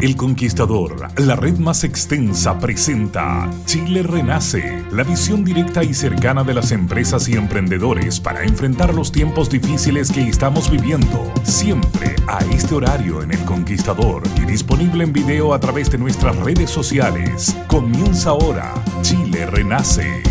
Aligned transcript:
El 0.00 0.14
Conquistador, 0.14 1.08
la 1.18 1.34
red 1.34 1.58
más 1.58 1.82
extensa, 1.82 2.56
presenta 2.60 3.50
Chile 3.64 4.04
Renace, 4.04 4.84
la 4.92 5.02
visión 5.02 5.44
directa 5.44 5.82
y 5.82 5.92
cercana 5.92 6.44
de 6.44 6.54
las 6.54 6.70
empresas 6.70 7.28
y 7.28 7.32
emprendedores 7.32 8.20
para 8.20 8.44
enfrentar 8.44 8.94
los 8.94 9.10
tiempos 9.10 9.50
difíciles 9.50 10.12
que 10.12 10.20
estamos 10.22 10.70
viviendo. 10.70 11.32
Siempre 11.42 12.14
a 12.28 12.38
este 12.54 12.76
horario 12.76 13.22
en 13.22 13.32
El 13.32 13.44
Conquistador 13.44 14.22
y 14.36 14.42
disponible 14.42 15.02
en 15.02 15.12
video 15.12 15.52
a 15.52 15.58
través 15.58 15.90
de 15.90 15.98
nuestras 15.98 16.36
redes 16.36 16.70
sociales. 16.70 17.56
Comienza 17.66 18.30
ahora 18.30 18.74
Chile 19.02 19.46
Renace. 19.46 20.22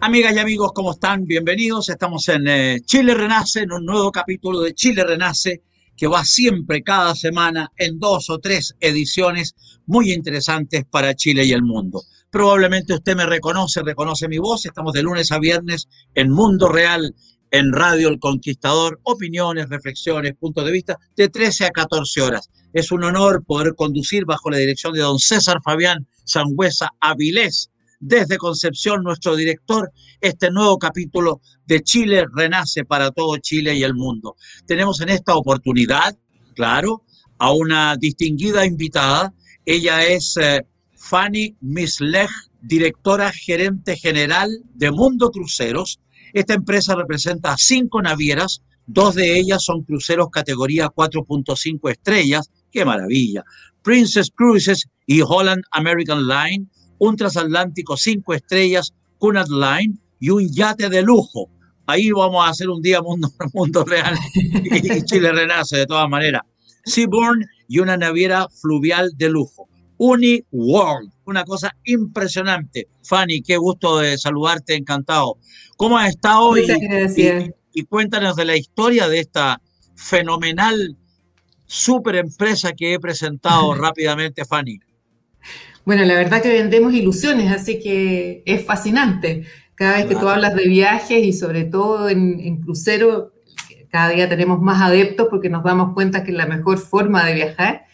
Amigas 0.00 0.36
y 0.36 0.38
amigos, 0.38 0.70
¿cómo 0.72 0.92
están? 0.92 1.24
Bienvenidos. 1.24 1.88
Estamos 1.88 2.28
en 2.28 2.46
eh, 2.46 2.80
Chile 2.84 3.12
Renace, 3.12 3.62
en 3.62 3.72
un 3.72 3.84
nuevo 3.84 4.12
capítulo 4.12 4.60
de 4.60 4.72
Chile 4.72 5.02
Renace 5.02 5.62
que 5.96 6.06
va 6.06 6.24
siempre 6.24 6.82
cada 6.82 7.14
semana 7.14 7.70
en 7.76 7.98
dos 7.98 8.30
o 8.30 8.38
tres 8.38 8.74
ediciones 8.80 9.54
muy 9.86 10.12
interesantes 10.12 10.84
para 10.90 11.14
Chile 11.14 11.44
y 11.44 11.52
el 11.52 11.62
mundo. 11.62 12.02
Probablemente 12.30 12.94
usted 12.94 13.16
me 13.16 13.26
reconoce, 13.26 13.82
reconoce 13.82 14.28
mi 14.28 14.38
voz. 14.38 14.66
Estamos 14.66 14.92
de 14.92 15.02
lunes 15.02 15.30
a 15.30 15.38
viernes 15.38 15.88
en 16.14 16.30
Mundo 16.30 16.68
Real, 16.68 17.14
en 17.50 17.72
Radio 17.72 18.08
El 18.08 18.18
Conquistador. 18.18 18.98
Opiniones, 19.04 19.68
reflexiones, 19.68 20.34
puntos 20.34 20.64
de 20.64 20.72
vista 20.72 20.98
de 21.16 21.28
13 21.28 21.66
a 21.66 21.70
14 21.70 22.22
horas. 22.22 22.50
Es 22.72 22.90
un 22.90 23.04
honor 23.04 23.44
poder 23.44 23.74
conducir 23.76 24.24
bajo 24.24 24.50
la 24.50 24.58
dirección 24.58 24.94
de 24.94 25.00
don 25.00 25.18
César 25.18 25.60
Fabián 25.62 26.08
Sangüesa 26.24 26.90
Avilés 26.98 27.70
desde 28.06 28.36
Concepción, 28.36 29.02
nuestro 29.02 29.34
director, 29.34 29.90
este 30.20 30.50
nuevo 30.50 30.78
capítulo 30.78 31.40
de 31.66 31.80
Chile 31.80 32.26
Renace 32.34 32.84
para 32.84 33.10
todo 33.10 33.38
Chile 33.38 33.74
y 33.74 33.82
el 33.82 33.94
mundo. 33.94 34.36
Tenemos 34.66 35.00
en 35.00 35.08
esta 35.08 35.34
oportunidad, 35.34 36.14
claro, 36.54 37.02
a 37.38 37.52
una 37.52 37.96
distinguida 37.96 38.66
invitada. 38.66 39.32
Ella 39.64 40.04
es 40.04 40.36
eh, 40.36 40.66
Fanny 40.92 41.56
Mislech, 41.62 42.28
directora 42.60 43.32
gerente 43.32 43.96
general 43.96 44.50
de 44.74 44.90
Mundo 44.90 45.30
Cruceros. 45.30 45.98
Esta 46.34 46.52
empresa 46.52 46.94
representa 46.94 47.54
a 47.54 47.56
cinco 47.56 48.02
navieras, 48.02 48.60
dos 48.86 49.14
de 49.14 49.38
ellas 49.38 49.64
son 49.64 49.82
cruceros 49.82 50.28
categoría 50.30 50.88
4.5 50.88 51.90
estrellas. 51.90 52.50
¡Qué 52.70 52.84
maravilla! 52.84 53.44
Princess 53.82 54.30
Cruises 54.30 54.88
y 55.06 55.22
Holland 55.22 55.62
American 55.70 56.26
Line 56.26 56.66
un 56.98 57.16
transatlántico 57.16 57.96
cinco 57.96 58.34
estrellas, 58.34 58.92
Cunard 59.18 59.48
Line 59.48 59.98
y 60.20 60.30
un 60.30 60.48
yate 60.52 60.88
de 60.88 61.02
lujo. 61.02 61.50
Ahí 61.86 62.10
vamos 62.10 62.46
a 62.46 62.50
hacer 62.50 62.68
un 62.70 62.80
día 62.80 63.02
mundo, 63.02 63.30
mundo 63.52 63.84
real 63.84 64.16
y 64.34 65.02
Chile 65.04 65.32
renace 65.32 65.78
de 65.78 65.86
todas 65.86 66.08
maneras. 66.08 66.42
Seabourn 66.84 67.44
y 67.68 67.78
una 67.78 67.96
naviera 67.96 68.48
fluvial 68.48 69.12
de 69.16 69.28
lujo. 69.28 69.68
Uni 69.96 70.42
World, 70.50 71.10
una 71.24 71.44
cosa 71.44 71.74
impresionante. 71.84 72.88
Fanny, 73.02 73.42
qué 73.42 73.56
gusto 73.56 73.98
de 73.98 74.18
saludarte, 74.18 74.74
encantado. 74.74 75.38
¿Cómo 75.76 75.98
has 75.98 76.10
estado 76.10 76.40
hoy? 76.40 76.66
Y, 77.16 77.80
y, 77.80 77.84
cuéntanos 77.84 78.36
de 78.36 78.44
la 78.44 78.56
historia 78.56 79.08
de 79.08 79.20
esta 79.20 79.60
fenomenal 79.94 80.96
super 81.66 82.16
empresa 82.16 82.72
que 82.72 82.94
he 82.94 83.00
presentado 83.00 83.74
rápidamente, 83.74 84.44
Fanny. 84.44 84.78
Bueno, 85.84 86.02
la 86.04 86.14
verdad 86.14 86.40
que 86.40 86.48
vendemos 86.48 86.94
ilusiones, 86.94 87.52
así 87.52 87.78
que 87.78 88.42
es 88.46 88.64
fascinante. 88.64 89.44
Cada 89.74 89.98
vez 89.98 90.06
que 90.06 90.14
tú 90.14 90.28
hablas 90.28 90.54
de 90.54 90.66
viajes 90.66 91.22
y 91.22 91.32
sobre 91.32 91.64
todo 91.64 92.08
en, 92.08 92.60
crucero, 92.62 93.32
cada 93.90 94.10
día 94.10 94.28
tenemos 94.28 94.62
más 94.62 94.80
adeptos 94.80 95.26
porque 95.28 95.50
nos 95.50 95.62
damos 95.62 95.92
cuenta 95.92 96.24
que 96.24 96.30
es 96.30 96.36
la 96.36 96.46
mejor 96.46 96.78
forma 96.78 97.24
de 97.26 97.34
viajar. 97.34 97.84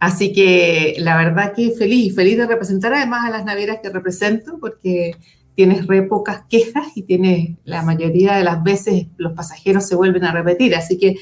Así 0.00 0.32
que 0.32 0.96
la 0.98 1.16
verdad 1.16 1.52
que 1.54 1.70
feliz, 1.70 2.14
feliz 2.14 2.38
de 2.38 2.46
representar 2.46 2.92
además 2.92 3.26
a 3.26 3.30
las 3.30 3.44
navieras 3.44 3.78
que 3.82 3.90
represento 3.90 4.58
porque 4.58 5.12
tienes 5.54 5.86
re 5.86 6.02
pocas 6.02 6.42
quejas 6.48 6.88
y 6.96 7.02
tienes 7.02 7.56
la 7.64 7.82
mayoría 7.82 8.36
de 8.36 8.44
las 8.44 8.62
veces 8.62 9.06
los 9.16 9.32
pasajeros 9.34 9.86
se 9.86 9.94
vuelven 9.94 10.24
a 10.24 10.32
repetir. 10.32 10.74
Así 10.74 10.98
que 10.98 11.16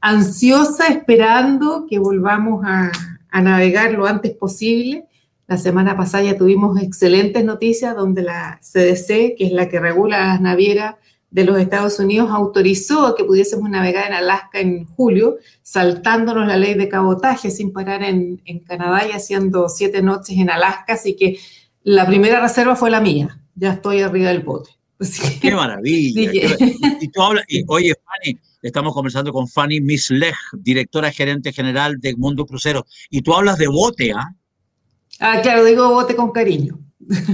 ansiosa 0.00 0.86
esperando 0.88 1.86
que 1.88 1.98
volvamos 1.98 2.64
a, 2.64 2.90
a 3.30 3.40
navegar 3.42 3.92
lo 3.92 4.06
antes 4.06 4.32
posible 4.32 5.07
la 5.48 5.56
semana 5.56 5.96
pasada 5.96 6.24
ya 6.24 6.36
tuvimos 6.36 6.78
excelentes 6.80 7.42
noticias 7.42 7.96
donde 7.96 8.22
la 8.22 8.60
CDC, 8.60 9.34
que 9.34 9.46
es 9.46 9.52
la 9.52 9.70
que 9.70 9.80
regula 9.80 10.18
las 10.18 10.42
navieras 10.42 10.96
de 11.30 11.44
los 11.44 11.58
Estados 11.58 11.98
Unidos, 11.98 12.30
autorizó 12.30 13.14
que 13.14 13.24
pudiésemos 13.24 13.70
navegar 13.70 14.08
en 14.08 14.12
Alaska 14.12 14.60
en 14.60 14.84
julio, 14.84 15.38
saltándonos 15.62 16.46
la 16.46 16.58
ley 16.58 16.74
de 16.74 16.90
cabotaje 16.90 17.50
sin 17.50 17.72
parar 17.72 18.02
en, 18.02 18.42
Canadá 18.66 19.08
y 19.08 19.12
haciendo 19.12 19.70
siete 19.70 20.02
noches 20.02 20.36
en 20.36 20.50
Alaska. 20.50 20.92
Así 20.92 21.16
que 21.16 21.38
la 21.82 22.06
primera 22.06 22.40
reserva 22.40 22.76
fue 22.76 22.90
la 22.90 23.00
mía. 23.00 23.40
Ya 23.54 23.72
estoy 23.72 24.02
arriba 24.02 24.28
del 24.28 24.40
bote. 24.40 24.70
¡Qué 25.40 25.54
maravilla! 25.54 26.30
Y 27.00 27.08
tú 27.08 27.22
hablas, 27.22 27.44
y, 27.48 27.64
oye, 27.68 27.94
Fanny, 28.04 28.38
estamos 28.60 28.92
conversando 28.92 29.32
con 29.32 29.48
Fanny 29.48 29.80
Mislech, 29.80 30.34
directora 30.52 31.10
gerente 31.10 31.52
general 31.52 32.00
de 32.00 32.14
Mundo 32.16 32.44
Crucero, 32.44 32.84
y 33.08 33.22
tú 33.22 33.32
hablas 33.32 33.56
de 33.56 33.68
bote, 33.68 34.12
¿ah? 34.12 34.34
Ah, 35.20 35.40
claro, 35.42 35.64
digo 35.64 35.90
bote 35.90 36.14
con 36.14 36.30
cariño. 36.30 36.78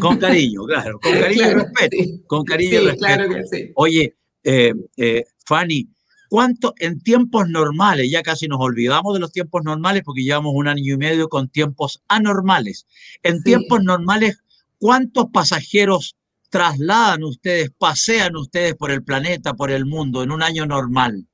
Con 0.01 0.19
cariño, 0.19 0.65
claro, 0.65 0.99
con 1.01 1.13
cariño 1.13 1.51
y 1.51 1.55
respeto. 1.55 1.97
Con 2.27 2.45
cariño 2.45 2.81
y 2.81 2.85
respeto. 2.87 2.99
Claro 2.99 3.29
que 3.29 3.45
sí. 3.47 3.73
Oye, 3.75 4.17
eh, 4.45 4.73
eh, 4.97 5.25
Fanny, 5.47 5.89
¿cuánto 6.29 6.75
en 6.79 7.01
tiempos 7.01 7.49
normales, 7.49 8.11
ya 8.11 8.23
casi 8.23 8.47
nos 8.47 8.61
olvidamos 8.61 9.15
de 9.15 9.21
los 9.21 9.33
tiempos 9.33 9.63
normales 9.65 10.03
porque 10.05 10.23
llevamos 10.23 10.53
un 10.55 10.69
año 10.69 10.95
y 10.95 10.97
medio 10.97 11.29
con 11.29 11.49
tiempos 11.49 12.03
anormales. 12.09 12.87
En 13.23 13.43
tiempos 13.43 13.83
normales, 13.83 14.43
¿cuántos 14.79 15.27
pasajeros 15.33 16.17
trasladan 16.51 17.25
ustedes, 17.25 17.71
pasean 17.77 18.37
ustedes 18.37 18.75
por 18.75 18.91
el 18.91 19.03
planeta, 19.03 19.55
por 19.55 19.71
el 19.71 19.87
mundo 19.87 20.23
en 20.23 20.31
un 20.31 20.43
año 20.43 20.67
normal? 20.67 21.27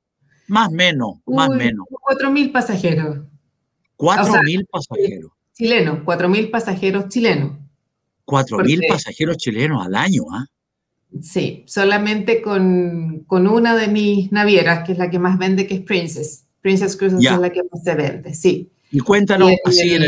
Más 0.47 0.69
o 0.69 0.71
menos, 0.71 1.13
más 1.27 1.49
o 1.49 1.53
menos. 1.53 1.85
Cuatro 1.89 2.31
mil 2.31 2.51
pasajeros. 2.51 3.19
Cuatro 3.95 4.41
mil 4.43 4.65
pasajeros. 4.65 5.31
Chilenos, 5.61 5.99
4.000 5.99 6.49
pasajeros 6.49 7.07
chilenos. 7.07 7.51
4.000 8.25 8.87
pasajeros 8.89 9.37
chilenos 9.37 9.85
al 9.85 9.93
año, 9.93 10.23
¿ah? 10.33 10.47
Sí, 11.21 11.63
solamente 11.67 12.41
con, 12.41 13.27
una 13.29 13.75
de 13.75 13.87
mis 13.87 14.31
navieras, 14.31 14.83
que 14.83 14.93
es 14.93 14.97
la 14.97 15.11
que 15.11 15.19
más 15.19 15.37
vende, 15.37 15.67
que 15.67 15.75
es 15.75 15.81
Princess. 15.81 16.47
Princess 16.61 16.97
Cruises 16.97 17.23
es 17.23 17.37
la 17.37 17.51
que 17.51 17.61
más 17.71 17.83
se 17.83 17.93
vende, 17.93 18.33
sí. 18.33 18.71
Y 18.91 19.01
cuéntanos, 19.01 19.51
así, 19.63 19.93
en, 19.93 20.01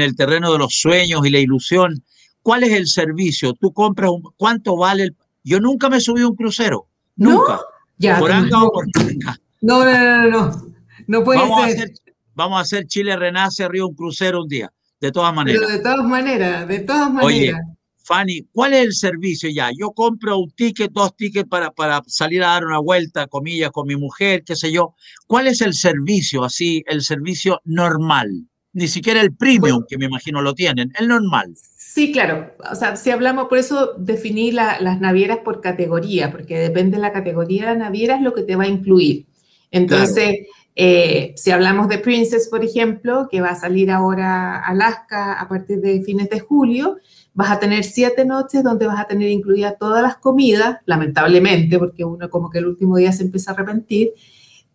el, 0.00 0.14
terreno 0.14 0.52
de 0.52 0.58
los 0.58 0.74
sueños 0.74 1.22
y 1.24 1.30
la 1.30 1.38
ilusión, 1.38 2.04
¿cuál 2.42 2.62
es 2.64 2.72
el 2.72 2.86
servicio? 2.86 3.54
Tú 3.54 3.72
compras, 3.72 4.10
un, 4.10 4.22
¿cuánto 4.36 4.76
vale? 4.76 5.04
El, 5.04 5.16
yo 5.42 5.58
nunca 5.58 5.88
me 5.88 6.00
subí 6.00 6.20
a 6.20 6.28
un 6.28 6.36
crucero, 6.36 6.86
nunca. 7.16 7.54
¿No? 7.54 7.60
Ya, 7.96 8.18
por 8.18 8.30
acá 8.30 8.62
o 8.62 8.72
por 8.72 8.84
acá. 8.84 9.40
No, 9.62 9.86
no, 9.86 9.90
no, 9.90 10.28
no, 10.28 10.66
no, 11.06 11.24
puede 11.24 11.76
ser 11.76 11.92
vamos 12.40 12.58
a 12.58 12.62
hacer 12.62 12.86
Chile 12.86 13.16
Renace 13.16 13.68
Río 13.68 13.86
un 13.86 13.94
crucero 13.94 14.42
un 14.42 14.48
día, 14.48 14.72
de 14.98 15.12
todas 15.12 15.34
maneras. 15.34 15.62
Pero 15.62 15.76
de 15.76 15.82
todas 15.82 16.06
maneras, 16.06 16.68
de 16.68 16.78
todas 16.80 17.12
maneras. 17.12 17.24
Oye, 17.26 17.54
Fanny, 18.02 18.46
¿cuál 18.52 18.72
es 18.72 18.86
el 18.86 18.92
servicio 18.94 19.50
ya? 19.50 19.70
Yo 19.78 19.90
compro 19.92 20.38
un 20.38 20.50
ticket, 20.50 20.90
dos 20.90 21.14
tickets 21.14 21.48
para, 21.48 21.70
para 21.70 22.00
salir 22.06 22.42
a 22.42 22.48
dar 22.48 22.64
una 22.64 22.78
vuelta, 22.78 23.26
comillas, 23.26 23.70
con 23.70 23.86
mi 23.86 23.96
mujer, 23.96 24.42
qué 24.44 24.56
sé 24.56 24.72
yo. 24.72 24.94
¿Cuál 25.26 25.48
es 25.48 25.60
el 25.60 25.74
servicio, 25.74 26.42
así, 26.42 26.82
el 26.86 27.02
servicio 27.02 27.60
normal? 27.64 28.28
Ni 28.72 28.88
siquiera 28.88 29.20
el 29.20 29.34
premium, 29.34 29.84
que 29.86 29.98
me 29.98 30.06
imagino 30.06 30.40
lo 30.40 30.54
tienen, 30.54 30.92
el 30.98 31.08
normal. 31.08 31.52
Sí, 31.76 32.10
claro. 32.10 32.54
O 32.70 32.74
sea, 32.74 32.96
si 32.96 33.10
hablamos, 33.10 33.48
por 33.48 33.58
eso 33.58 33.94
definí 33.98 34.50
las 34.50 35.00
navieras 35.00 35.38
por 35.44 35.60
categoría, 35.60 36.30
porque 36.30 36.58
depende 36.58 36.96
de 36.96 37.02
la 37.02 37.12
categoría 37.12 37.62
de 37.62 37.66
la 37.66 37.84
naviera 37.84 38.16
es 38.16 38.22
lo 38.22 38.32
que 38.32 38.44
te 38.44 38.56
va 38.56 38.64
a 38.64 38.68
incluir. 38.68 39.26
Entonces, 39.72 40.46
eh, 40.76 41.34
si 41.36 41.50
hablamos 41.50 41.88
de 41.88 41.98
Princess, 41.98 42.48
por 42.48 42.64
ejemplo, 42.64 43.28
que 43.30 43.40
va 43.40 43.50
a 43.50 43.60
salir 43.60 43.90
ahora 43.90 44.56
a 44.56 44.68
Alaska 44.68 45.34
a 45.34 45.48
partir 45.48 45.80
de 45.80 46.02
fines 46.02 46.30
de 46.30 46.40
julio, 46.40 46.98
vas 47.34 47.50
a 47.50 47.58
tener 47.58 47.84
siete 47.84 48.24
noches 48.24 48.62
donde 48.62 48.86
vas 48.86 49.00
a 49.00 49.06
tener 49.06 49.30
incluidas 49.30 49.76
todas 49.78 50.02
las 50.02 50.16
comidas, 50.16 50.78
lamentablemente, 50.86 51.78
porque 51.78 52.04
uno 52.04 52.30
como 52.30 52.50
que 52.50 52.58
el 52.58 52.66
último 52.66 52.96
día 52.96 53.12
se 53.12 53.24
empieza 53.24 53.50
a 53.50 53.54
arrepentir. 53.54 54.12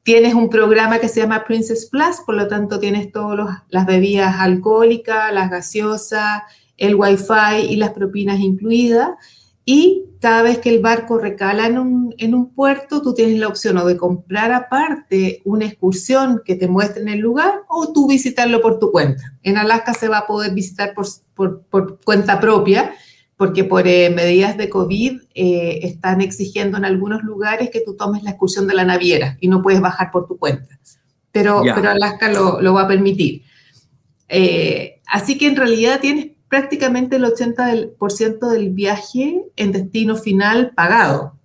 Tienes 0.03 0.35
un 0.35 0.49
programa 0.49 0.99
que 0.99 1.09
se 1.09 1.21
llama 1.21 1.43
Princess 1.45 1.87
Plus, 1.87 2.17
por 2.25 2.35
lo 2.35 2.47
tanto 2.47 2.79
tienes 2.79 3.11
todas 3.11 3.63
las 3.69 3.85
bebidas 3.85 4.35
alcohólicas, 4.37 5.33
las 5.33 5.49
gaseosas, 5.49 6.43
el 6.77 6.95
wifi 6.95 7.67
y 7.69 7.77
las 7.77 7.91
propinas 7.91 8.39
incluidas. 8.39 9.09
Y 9.65 10.05
cada 10.21 10.43
vez 10.43 10.59
que 10.59 10.69
el 10.69 10.79
barco 10.79 11.17
recala 11.17 11.65
en 11.65 11.79
un, 11.79 12.15
en 12.19 12.35
un, 12.35 12.53
puerto, 12.53 13.01
tú 13.01 13.13
tienes 13.13 13.39
la 13.39 13.47
opción 13.47 13.77
o 13.77 13.85
de 13.85 13.97
comprar 13.97 14.51
aparte 14.51 15.41
una 15.43 15.65
excursión 15.65 16.41
que 16.45 16.55
te 16.55 16.67
muestre 16.67 17.01
en 17.01 17.09
el 17.09 17.19
lugar 17.19 17.61
o 17.67 17.91
tú 17.91 18.07
visitarlo 18.07 18.61
por 18.61 18.79
tu 18.79 18.91
cuenta. 18.91 19.23
En 19.41 19.57
Alaska 19.57 19.93
se 19.93 20.07
va 20.07 20.19
a 20.19 20.27
poder 20.27 20.53
visitar 20.53 20.93
por, 20.93 21.07
por, 21.33 21.61
por 21.63 21.99
cuenta 22.01 22.39
propia 22.39 22.93
porque 23.37 23.63
por 23.63 23.87
eh, 23.87 24.09
medidas 24.09 24.57
de 24.57 24.69
COVID 24.69 25.19
eh, 25.33 25.79
están 25.83 26.21
exigiendo 26.21 26.77
en 26.77 26.85
algunos 26.85 27.23
lugares 27.23 27.69
que 27.69 27.81
tú 27.81 27.95
tomes 27.95 28.23
la 28.23 28.31
excursión 28.31 28.67
de 28.67 28.75
la 28.75 28.85
naviera 28.85 29.37
y 29.41 29.47
no 29.47 29.61
puedes 29.61 29.81
bajar 29.81 30.11
por 30.11 30.27
tu 30.27 30.37
cuenta. 30.37 30.79
Pero, 31.31 31.61
pero 31.63 31.89
Alaska 31.89 32.31
lo, 32.31 32.61
lo, 32.61 32.73
va 32.73 32.83
a 32.83 32.87
permitir. 32.87 33.43
Eh, 34.29 35.01
así 35.05 35.37
que 35.37 35.47
en 35.47 35.57
realidad 35.57 35.99
tienes 35.99 36.27
prácticamente 36.47 37.15
el 37.17 37.25
80% 37.25 38.49
del 38.49 38.69
viaje 38.69 39.43
en 39.55 39.71
destino 39.71 40.15
final 40.15 40.71
pagado. 40.75 41.35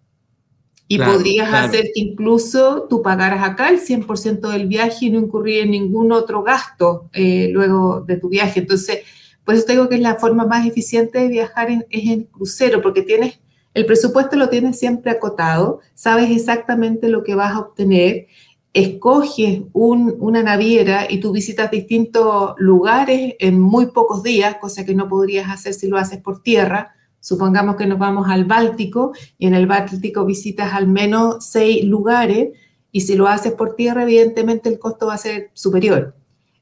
Y 0.87 0.99
podrías 0.99 1.55
hacer 1.55 1.91
que 1.95 2.01
incluso 2.01 2.89
tú 2.91 3.01
pagaras 3.01 3.49
acá 3.49 3.69
el 3.69 3.79
100% 3.79 4.51
del 4.51 4.67
viaje 4.67 5.07
y 5.07 5.11
no 5.11 5.21
incurrir 5.21 5.61
en 5.63 5.71
ningún 5.71 6.11
otro 6.11 6.43
gasto 6.43 7.09
eh, 7.13 7.49
luego 7.53 8.01
de 8.01 8.17
tu 8.17 8.29
viaje. 8.29 8.59
Entonces, 8.59 8.99
por 9.45 9.55
eso 9.55 9.65
te 9.65 9.73
digo 9.73 9.89
que 9.89 9.95
es 9.95 10.01
la 10.01 10.17
forma 10.17 10.47
más 10.47 10.67
eficiente 10.67 11.21
de 11.21 11.29
viajar 11.29 11.71
en, 11.71 11.87
es 11.91 12.09
en 12.09 12.25
crucero, 12.25 12.83
porque 12.83 13.03
tienes, 13.03 13.39
el 13.73 13.87
presupuesto 13.87 14.35
lo 14.37 14.49
tienes 14.49 14.81
siempre 14.81 15.13
acotado, 15.13 15.79
sabes 15.95 16.29
exactamente 16.29 17.09
lo 17.09 17.23
que 17.23 17.37
vas 17.37 17.55
a 17.55 17.61
obtener 17.61 18.27
escoges 18.73 19.63
una 19.73 20.43
naviera 20.43 21.07
y 21.11 21.19
tú 21.19 21.33
visitas 21.33 21.71
distintos 21.71 22.55
lugares 22.59 23.35
en 23.39 23.61
muy 23.61 23.87
pocos 23.87 24.23
días, 24.23 24.57
cosa 24.61 24.85
que 24.85 24.95
no 24.95 25.09
podrías 25.09 25.51
hacer 25.51 25.75
si 25.75 25.89
lo 25.89 25.97
haces 25.97 26.19
por 26.21 26.43
tierra. 26.43 26.95
Supongamos 27.19 27.77
que 27.77 27.87
nos 27.87 27.99
vamos 27.99 28.29
al 28.29 28.45
Báltico 28.45 29.13
y 29.39 29.47
en 29.47 29.55
el 29.55 29.67
Báltico 29.67 30.25
visitas 30.25 30.73
al 30.73 30.87
menos 30.87 31.49
seis 31.51 31.85
lugares 31.85 32.51
y 32.93 33.03
si 33.03 33.17
lo 33.17 33.27
haces 33.27 33.53
por 33.53 33.75
tierra, 33.75 34.05
evidentemente 34.05 34.69
el 34.69 34.79
costo 34.79 35.07
va 35.07 35.15
a 35.15 35.19
ser 35.19 35.51
superior. 35.53 36.17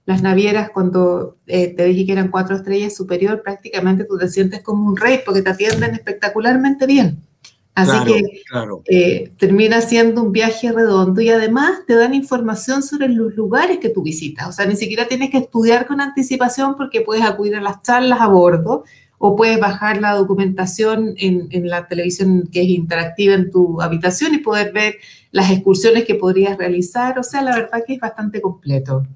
Las 0.04 0.22
navieras, 0.22 0.70
cuando 0.70 1.36
eh, 1.46 1.74
te 1.74 1.84
dije 1.84 2.06
que 2.06 2.12
eran 2.12 2.30
cuatro 2.30 2.56
estrellas 2.56 2.96
superior, 2.96 3.42
prácticamente 3.42 4.04
tú 4.04 4.16
te 4.16 4.28
sientes 4.28 4.62
como 4.62 4.88
un 4.88 4.96
rey 4.96 5.20
porque 5.24 5.42
te 5.42 5.50
atienden 5.50 5.94
espectacularmente 5.94 6.86
bien. 6.86 7.27
Así 7.78 8.04
que 8.04 8.42
eh, 8.90 9.30
termina 9.38 9.80
siendo 9.80 10.22
un 10.22 10.32
viaje 10.32 10.72
redondo 10.72 11.20
y 11.20 11.28
además 11.28 11.80
te 11.86 11.94
dan 11.94 12.12
información 12.12 12.82
sobre 12.82 13.08
los 13.08 13.34
lugares 13.34 13.78
que 13.78 13.88
tú 13.88 14.02
visitas. 14.02 14.48
O 14.48 14.52
sea, 14.52 14.66
ni 14.66 14.74
siquiera 14.74 15.06
tienes 15.06 15.30
que 15.30 15.38
estudiar 15.38 15.86
con 15.86 16.00
anticipación 16.00 16.76
porque 16.76 17.02
puedes 17.02 17.24
acudir 17.24 17.54
a 17.54 17.60
las 17.60 17.80
charlas 17.82 18.20
a 18.20 18.26
bordo 18.26 18.82
o 19.18 19.36
puedes 19.36 19.60
bajar 19.60 20.00
la 20.00 20.14
documentación 20.14 21.14
en, 21.18 21.46
en 21.50 21.68
la 21.68 21.86
televisión 21.86 22.48
que 22.52 22.62
es 22.62 22.68
interactiva 22.68 23.34
en 23.34 23.50
tu 23.50 23.80
habitación 23.80 24.34
y 24.34 24.38
poder 24.38 24.72
ver 24.72 24.96
las 25.30 25.50
excursiones 25.50 26.04
que 26.04 26.16
podrías 26.16 26.58
realizar. 26.58 27.16
O 27.18 27.22
sea, 27.22 27.42
la 27.42 27.54
verdad 27.54 27.84
que 27.86 27.94
es 27.94 28.00
bastante 28.00 28.40
completo. 28.40 29.06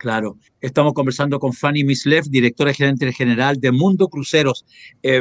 Claro, 0.00 0.38
estamos 0.60 0.94
conversando 0.94 1.38
con 1.38 1.52
Fanny 1.52 1.84
Mislev, 1.84 2.24
directora 2.24 2.72
gerente 2.72 3.12
general 3.12 3.60
de 3.60 3.70
Mundo 3.70 4.08
Cruceros. 4.08 4.64
Eh, 5.02 5.20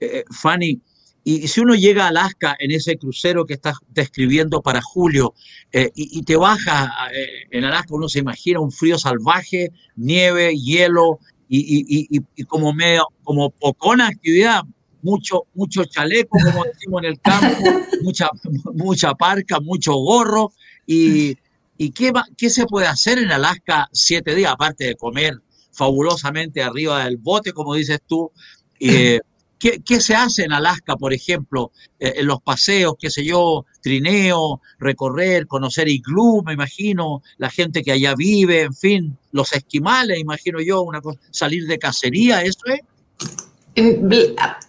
eh, 0.00 0.24
Fanny, 0.30 0.80
y 1.24 1.46
si 1.48 1.60
uno 1.60 1.74
llega 1.74 2.04
a 2.04 2.08
Alaska 2.08 2.56
en 2.58 2.70
ese 2.70 2.96
crucero 2.96 3.44
que 3.44 3.54
estás 3.54 3.76
describiendo 3.88 4.62
para 4.62 4.80
julio 4.80 5.34
eh, 5.72 5.90
y, 5.94 6.22
te 6.22 6.36
baja 6.36 6.90
eh, 7.12 7.26
en 7.50 7.64
Alaska, 7.64 7.94
uno 7.94 8.08
se 8.08 8.20
imagina 8.20 8.60
un 8.60 8.72
frío 8.72 8.98
salvaje, 8.98 9.70
nieve, 9.96 10.56
hielo 10.56 11.18
y, 11.48 12.20
como 12.46 12.72
medio, 12.72 13.08
como 13.24 13.50
pocona 13.50 14.06
actividad, 14.06 14.62
mucho, 15.02 15.44
mucho 15.54 15.84
chaleco, 15.84 16.38
como 16.42 16.64
decimos 16.64 17.02
en 17.02 17.08
el 17.10 17.20
campo, 17.20 17.62
mucha, 18.02 18.28
mucha 18.74 19.14
parca, 19.14 19.60
mucho 19.60 19.94
gorro. 19.94 20.52
¿Y, 20.86 21.36
y 21.76 21.90
qué, 21.90 22.12
qué 22.36 22.50
se 22.50 22.66
puede 22.66 22.86
hacer 22.86 23.18
en 23.18 23.30
Alaska 23.30 23.88
siete 23.92 24.34
días, 24.34 24.52
aparte 24.52 24.84
de 24.84 24.96
comer 24.96 25.34
fabulosamente 25.72 26.62
arriba 26.62 27.04
del 27.04 27.18
bote, 27.18 27.52
como 27.52 27.74
dices 27.74 28.00
tú? 28.06 28.32
Eh, 28.80 29.20
¿Qué, 29.58 30.00
se 30.00 30.14
hace 30.14 30.44
en 30.44 30.52
Alaska, 30.52 30.96
por 30.96 31.12
ejemplo, 31.12 31.72
eh, 31.98 32.14
en 32.16 32.26
los 32.26 32.40
paseos, 32.40 32.94
qué 32.98 33.10
sé 33.10 33.24
yo, 33.24 33.66
trineo, 33.82 34.60
recorrer, 34.78 35.46
conocer 35.48 35.88
iglú, 35.88 36.42
me 36.44 36.52
imagino, 36.52 37.22
la 37.38 37.50
gente 37.50 37.82
que 37.82 37.92
allá 37.92 38.14
vive, 38.14 38.62
en 38.62 38.74
fin, 38.74 39.18
los 39.32 39.52
esquimales, 39.52 40.20
imagino 40.20 40.60
yo, 40.60 40.82
una 40.82 41.00
cosa, 41.00 41.18
salir 41.30 41.66
de 41.66 41.78
cacería, 41.78 42.42
¿eso 42.42 42.60
es? 42.66 42.80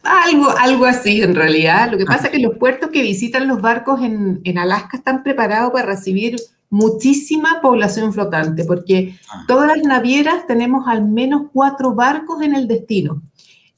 Algo, 0.04 0.50
algo 0.58 0.86
así 0.86 1.22
en 1.22 1.36
realidad. 1.36 1.92
Lo 1.92 1.98
que 1.98 2.06
pasa 2.06 2.28
es 2.28 2.32
que 2.32 2.40
los 2.40 2.58
puertos 2.58 2.90
que 2.92 3.02
visitan 3.02 3.48
los 3.48 3.62
barcos 3.62 4.02
en, 4.02 4.42
en 4.44 4.58
Alaska 4.58 4.98
están 4.98 5.24
preparados 5.24 5.72
para 5.72 5.86
recibir 5.86 6.36
muchísima 6.70 7.60
población 7.62 8.14
flotante, 8.14 8.66
porque 8.66 9.18
ah. 9.30 9.46
todas 9.48 9.68
las 9.68 9.84
navieras 9.84 10.46
tenemos 10.48 10.88
al 10.88 11.08
menos 11.08 11.48
cuatro 11.52 11.94
barcos 11.96 12.42
en 12.44 12.56
el 12.56 12.68
destino. 12.68 13.22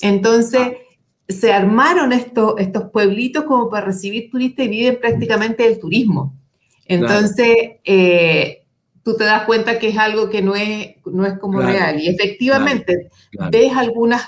Entonces, 0.02 0.62
ah 0.62 0.91
se 1.32 1.54
armaron 1.54 2.14
estos, 2.14 2.56
estos 2.58 2.90
pueblitos 2.92 3.44
como 3.46 3.70
para 3.70 3.88
recibir 3.88 4.30
turistas 4.30 4.66
y 4.66 4.70
viven 4.70 5.00
prácticamente 5.00 5.64
del 5.64 5.80
turismo. 5.80 6.34
Entonces, 6.86 7.56
eh, 7.84 8.64
tú 9.04 9.16
te 9.16 9.24
das 9.24 9.44
cuenta 9.46 9.80
que 9.80 9.90
es 9.90 9.98
algo 9.98 10.30
que 10.30 10.42
no 10.42 10.56
es, 10.56 10.96
no 11.06 11.26
es 11.26 11.38
como 11.40 11.62
real. 11.62 12.02
Y 12.02 12.08
efectivamente, 12.08 13.10
ves 13.50 13.74
algunas 13.76 14.22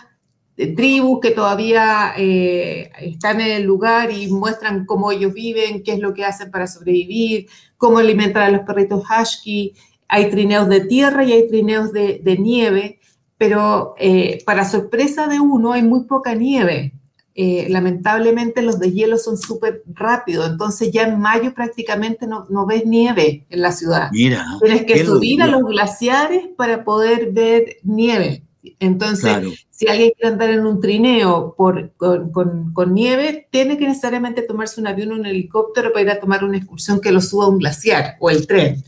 tribus 0.56 1.20
que 1.20 1.32
todavía 1.32 2.14
eh, 2.16 2.92
están 3.02 3.42
en 3.42 3.52
el 3.52 3.64
lugar 3.64 4.12
y 4.12 4.28
muestran 4.28 4.86
cómo 4.86 5.12
ellos 5.12 5.34
viven, 5.34 5.84
qué 5.84 5.94
es 5.94 6.00
lo 6.00 6.14
que 6.14 6.26
hacen 6.26 6.52
para 6.52 6.68
sobrevivir, 6.68 7.48
cómo 7.78 7.98
alimentan 7.98 8.44
a 8.44 8.50
los 8.50 8.62
perritos 8.62 9.04
husky. 9.10 9.74
Hay 10.08 10.30
trineos 10.30 10.70
de 10.70 10.82
tierra 10.82 11.24
y 11.24 11.34
hay 11.34 11.50
trineos 11.50 11.92
de, 11.92 12.22
de 12.24 12.38
nieve 12.38 13.00
pero 13.44 13.94
eh, 13.98 14.42
para 14.46 14.64
sorpresa 14.64 15.28
de 15.28 15.42
uno 15.42 15.74
hay 15.74 15.84
muy 15.84 16.06
poca 16.06 16.34
nieve. 16.34 16.94
Eh, 17.36 17.66
lamentablemente 17.70 18.62
los 18.62 18.80
deshielos 18.80 19.24
son 19.24 19.38
súper 19.38 19.84
rápidos, 19.88 20.52
entonces 20.52 20.92
ya 20.92 21.08
en 21.08 21.20
mayo 21.20 21.56
prácticamente 21.56 22.28
no, 22.28 22.46
no, 22.50 22.68
ves 22.68 22.86
nieve 22.86 23.48
en 23.50 23.62
la 23.62 23.72
ciudad. 23.72 24.10
Mira, 24.12 24.46
Tienes 24.62 24.84
que 24.84 25.04
subir 25.04 25.42
a 25.42 25.48
los 25.48 25.64
glaciares 25.64 26.44
para 26.56 26.84
poder 26.84 27.32
ver 27.32 27.78
nieve. 27.82 28.44
Entonces, 28.80 29.66
si 29.72 29.88
alguien 29.88 30.12
quiere 30.12 30.32
andar 30.32 30.52
en 30.52 30.66
un 30.66 30.80
trineo 30.80 31.56
por, 31.58 31.92
con, 31.98 32.32
con, 32.32 32.72
con, 32.72 32.94
nieve, 32.94 33.48
tiene 33.50 33.80
que 33.80 33.88
necesariamente 33.88 34.44
tomarse 34.44 34.80
un 34.80 34.88
avión 34.88 35.12
o 35.12 35.16
un 35.16 35.26
helicóptero 35.26 35.92
para 35.92 36.04
ir 36.04 36.12
a 36.12 36.20
tomar 36.20 36.44
una 36.44 36.58
excursión 36.58 37.02
que 37.02 37.12
lo 37.12 37.20
suba 37.20 37.46
a 37.46 37.50
un 37.50 37.58
glaciar 37.58 38.16
o 38.20 38.30
el 38.30 38.46
tren. 38.46 38.84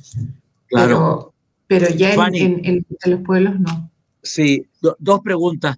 Claro. 0.67 1.33
Pero, 1.67 1.87
pero 1.87 1.97
ya 1.97 2.13
en, 2.13 2.63
en, 2.63 2.85
en 3.03 3.11
los 3.11 3.21
pueblos 3.21 3.59
no. 3.59 3.89
Sí, 4.21 4.65
dos 4.99 5.19
preguntas. 5.21 5.77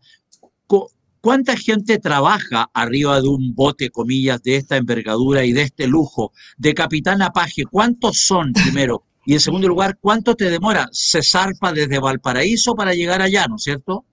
¿Cuánta 1.27 1.57
gente 1.57 1.99
trabaja 1.99 2.69
arriba 2.73 3.19
de 3.19 3.27
un 3.27 3.53
bote, 3.53 3.89
comillas, 3.89 4.41
de 4.43 4.55
esta 4.55 4.77
envergadura 4.77 5.43
y 5.43 5.51
de 5.51 5.63
este 5.63 5.85
lujo? 5.85 6.31
De 6.57 6.73
capitán 6.73 7.21
a 7.21 7.31
paje, 7.31 7.65
¿cuántos 7.69 8.19
son 8.19 8.53
primero? 8.53 9.03
Y 9.25 9.33
en 9.33 9.41
segundo 9.41 9.67
lugar, 9.67 9.97
¿cuánto 9.99 10.35
te 10.35 10.49
demora? 10.49 10.87
Se 10.93 11.21
zarpa 11.21 11.73
desde 11.73 11.99
Valparaíso 11.99 12.75
para 12.75 12.93
llegar 12.93 13.21
allá, 13.21 13.45
¿no 13.45 13.57
es 13.57 13.63
cierto? 13.63 14.05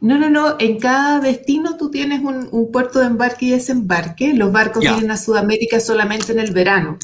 No, 0.00 0.18
no, 0.18 0.30
no. 0.30 0.54
En 0.60 0.78
cada 0.78 1.18
destino 1.18 1.76
tú 1.76 1.90
tienes 1.90 2.20
un, 2.22 2.70
puerto 2.70 3.00
de 3.00 3.06
embarque 3.06 3.46
y 3.46 3.50
desembarque. 3.50 4.32
Los 4.32 4.52
barcos 4.52 4.82
vienen 4.82 5.10
a 5.10 5.16
Sudamérica 5.16 5.80
solamente 5.80 6.30
en 6.30 6.38
el 6.38 6.52
verano. 6.52 6.96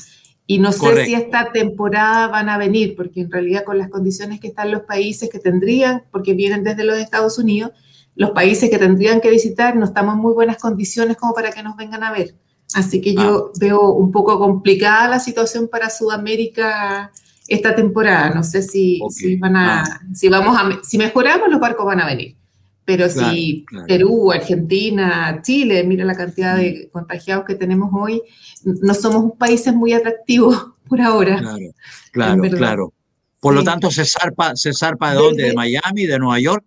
Y 0.47 0.61
no 0.61 0.71
sé 0.71 1.05
si 1.05 1.15
esta 1.15 1.51
temporada 1.51 2.29
van 2.29 2.49
a 2.49 2.59
venir, 2.59 2.95
porque 2.95 3.23
en 3.23 3.33
realidad 3.33 3.65
con 3.65 3.77
las 3.77 3.91
condiciones 3.91 4.39
que 4.39 4.47
están 4.47 4.71
los 4.71 4.83
países 4.83 5.29
que 5.29 5.41
tendrían, 5.41 6.05
porque 6.13 6.35
vienen 6.35 6.63
desde 6.63 6.85
los 6.85 6.97
Estados 6.97 7.41
Unidos, 7.41 7.73
los 8.17 8.31
países 8.31 8.71
que 8.71 8.79
tendrían 8.79 9.21
que 9.21 9.31
visitar 9.31 9.77
no 9.77 9.85
estamos 9.85 10.15
en 10.15 10.21
muy 10.21 10.33
buenas 10.33 10.57
condiciones 10.57 11.17
como 11.17 11.35
para 11.35 11.53
que 11.53 11.63
nos 11.63 11.77
vengan 11.77 12.03
a 12.03 12.13
ver. 12.13 12.35
Así 12.75 13.01
que 13.01 13.15
yo 13.15 13.51
ah. 13.55 13.59
veo 13.61 13.93
un 13.93 14.11
poco 14.11 14.39
complicada 14.39 15.09
la 15.09 15.21
situación 15.21 15.69
para 15.69 15.91
Sudamérica 15.91 17.13
esta 17.47 17.75
temporada. 17.75 18.35
No 18.35 18.43
sé 18.43 18.63
si, 18.63 19.01
si 19.11 19.37
van 19.37 19.57
a, 19.57 19.83
ah. 19.83 20.01
si 20.13 20.29
vamos 20.29 20.57
a, 20.59 20.83
si 20.83 20.99
mejoramos 20.99 21.49
los 21.49 21.61
barcos 21.61 21.87
van 21.87 22.01
a 22.01 22.07
venir. 22.07 22.37
Pero 22.85 23.09
si 23.09 23.67
Perú, 23.89 24.31
Argentina, 24.31 25.41
Chile, 25.43 25.83
mira 25.83 26.05
la 26.05 26.15
cantidad 26.15 26.57
de 26.57 26.87
mm. 26.87 26.93
contagiados 26.93 27.45
que 27.45 27.57
tenemos 27.57 27.91
hoy, 27.93 28.23
no 28.65 28.95
somos 28.95 29.33
países 29.37 29.75
muy 29.75 29.93
atractivos 29.93 30.73
por 30.89 31.01
ahora. 31.01 31.39
Claro, 31.39 32.41
claro, 32.41 32.57
claro. 32.57 32.93
Por 33.41 33.55
lo 33.55 33.63
tanto, 33.63 33.91
¿se 33.91 34.05
zarpa, 34.05 34.57
¿se 34.57 34.73
zarpa 34.73 35.11
de 35.11 35.17
dónde? 35.17 35.43
¿De 35.45 35.55
Miami, 35.55 36.07
de 36.07 36.19
Nueva 36.19 36.41
York? 36.41 36.65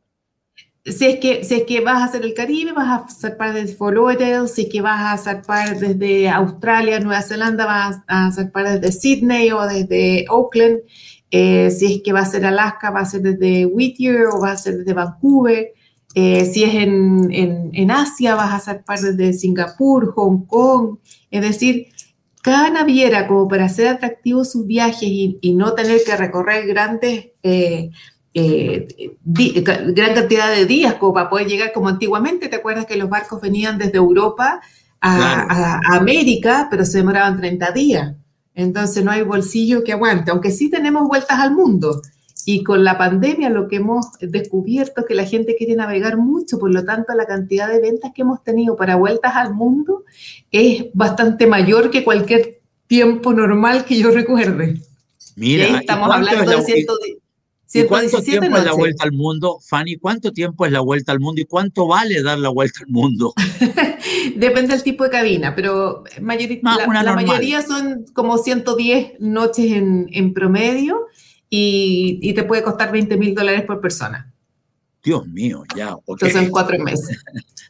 Si 0.85 1.05
es, 1.05 1.19
que, 1.19 1.43
si 1.43 1.55
es 1.55 1.63
que 1.63 1.81
vas 1.81 2.01
a 2.01 2.05
hacer 2.05 2.23
el 2.23 2.33
Caribe, 2.33 2.71
vas 2.71 2.87
a 2.87 3.07
zarpar 3.09 3.53
desde 3.53 3.75
Fort 3.75 3.97
si 4.47 4.61
es 4.63 4.69
que 4.71 4.81
vas 4.81 5.13
a 5.13 5.17
zarpar 5.21 5.77
desde 5.77 6.29
Australia, 6.29 6.99
Nueva 6.99 7.21
Zelanda, 7.21 7.65
vas 7.65 7.97
a 8.07 8.31
zarpar 8.31 8.79
desde 8.79 8.97
Sydney 8.97 9.51
o 9.51 9.67
desde 9.67 10.25
Oakland, 10.29 10.79
eh, 11.31 11.69
si 11.69 11.93
es 11.95 12.01
que 12.03 12.13
va 12.13 12.21
a 12.21 12.25
ser 12.25 12.45
Alaska, 12.45 12.91
va 12.91 13.01
a 13.01 13.05
ser 13.05 13.21
desde 13.21 13.65
Whittier 13.65 14.27
o 14.27 14.39
va 14.39 14.53
a 14.53 14.57
ser 14.57 14.77
desde 14.77 14.93
Vancouver, 14.93 15.73
eh, 16.15 16.45
si 16.45 16.63
es 16.63 16.73
en, 16.73 17.31
en, 17.31 17.69
en, 17.73 17.91
Asia, 17.91 18.33
vas 18.35 18.53
a 18.53 18.59
zarpar 18.59 18.99
desde 18.99 19.33
Singapur, 19.33 20.13
Hong 20.15 20.45
Kong, 20.47 20.97
es 21.29 21.41
decir, 21.41 21.87
cada 22.41 22.69
naviera 22.71 23.27
como 23.27 23.47
para 23.47 23.65
hacer 23.65 23.87
atractivos 23.87 24.51
sus 24.51 24.65
viajes 24.65 25.03
y, 25.03 25.53
no 25.53 25.73
tener 25.73 26.01
que 26.03 26.15
recorrer 26.15 26.65
grandes, 26.65 27.27
eh, 27.43 27.91
eh, 28.39 29.11
gran 29.23 30.13
cantidad 30.13 30.51
de 30.51 30.65
días 30.65 30.95
como 30.95 31.13
para 31.13 31.29
poder 31.29 31.47
llegar 31.47 31.71
como 31.73 31.89
antiguamente, 31.89 32.47
¿te 32.47 32.57
acuerdas 32.57 32.85
que 32.85 32.97
los 32.97 33.09
barcos 33.09 33.41
venían 33.41 33.77
desde 33.77 33.97
Europa 33.97 34.61
a, 35.01 35.79
a 35.91 35.97
América, 35.97 36.67
pero 36.69 36.85
se 36.85 36.99
demoraban 36.99 37.37
30 37.37 37.71
días? 37.71 38.13
Entonces 38.55 39.03
no 39.03 39.11
hay 39.11 39.21
bolsillo 39.21 39.83
que 39.83 39.93
aguante, 39.93 40.31
aunque 40.31 40.51
sí 40.51 40.69
tenemos 40.69 41.07
vueltas 41.07 41.39
al 41.39 41.53
mundo. 41.53 42.01
Y 42.45 42.63
con 42.63 42.83
la 42.83 42.97
pandemia 42.97 43.49
lo 43.49 43.67
que 43.67 43.77
hemos 43.77 44.07
descubierto 44.19 45.01
es 45.01 45.07
que 45.07 45.13
la 45.13 45.25
gente 45.25 45.55
quiere 45.55 45.75
navegar 45.75 46.17
mucho, 46.17 46.57
por 46.57 46.73
lo 46.73 46.83
tanto 46.83 47.13
la 47.13 47.25
cantidad 47.25 47.69
de 47.69 47.79
ventas 47.79 48.11
que 48.13 48.23
hemos 48.23 48.43
tenido 48.43 48.75
para 48.75 48.95
vueltas 48.95 49.35
al 49.35 49.53
mundo 49.53 50.03
es 50.51 50.85
bastante 50.93 51.45
mayor 51.47 51.91
que 51.91 52.03
cualquier 52.03 52.59
tiempo 52.87 53.33
normal 53.33 53.85
que 53.85 53.99
yo 53.99 54.09
recuerde. 54.11 54.81
Mira, 55.35 55.79
estamos 55.79 56.09
hablando 56.11 56.51
de 56.51 57.18
117 57.69 57.87
¿Cuánto 57.87 58.23
tiempo 58.23 58.57
es 58.57 58.65
la 58.65 58.73
vuelta 58.73 59.03
al 59.03 59.11
mundo, 59.11 59.59
Fanny? 59.61 59.97
¿Cuánto 59.97 60.33
tiempo 60.33 60.65
es 60.65 60.71
la 60.71 60.79
vuelta 60.79 61.11
al 61.11 61.19
mundo 61.19 61.39
y 61.39 61.45
cuánto 61.45 61.85
vale 61.85 62.23
dar 62.23 62.39
la 62.39 62.49
vuelta 62.49 62.79
al 62.81 62.87
mundo? 62.87 63.33
Depende 64.35 64.73
del 64.73 64.81
tipo 64.81 65.03
de 65.03 65.11
cabina, 65.11 65.53
pero 65.53 66.03
la, 66.19 67.03
la 67.03 67.13
mayoría 67.13 67.61
son 67.61 68.05
como 68.13 68.39
110 68.39 69.19
noches 69.19 69.71
en, 69.71 70.09
en 70.11 70.33
promedio 70.33 71.05
y, 71.49 72.33
te 72.33 72.43
puede 72.43 72.63
costar 72.63 72.91
20 72.91 73.17
mil 73.17 73.35
dólares 73.35 73.63
por 73.63 73.81
persona. 73.81 74.31
Dios 75.03 75.27
mío, 75.27 75.63
ya. 75.75 75.93
Okay. 75.93 76.03
Entonces 76.07 76.35
en 76.35 76.49
cuatro 76.49 76.79
meses. 76.79 77.17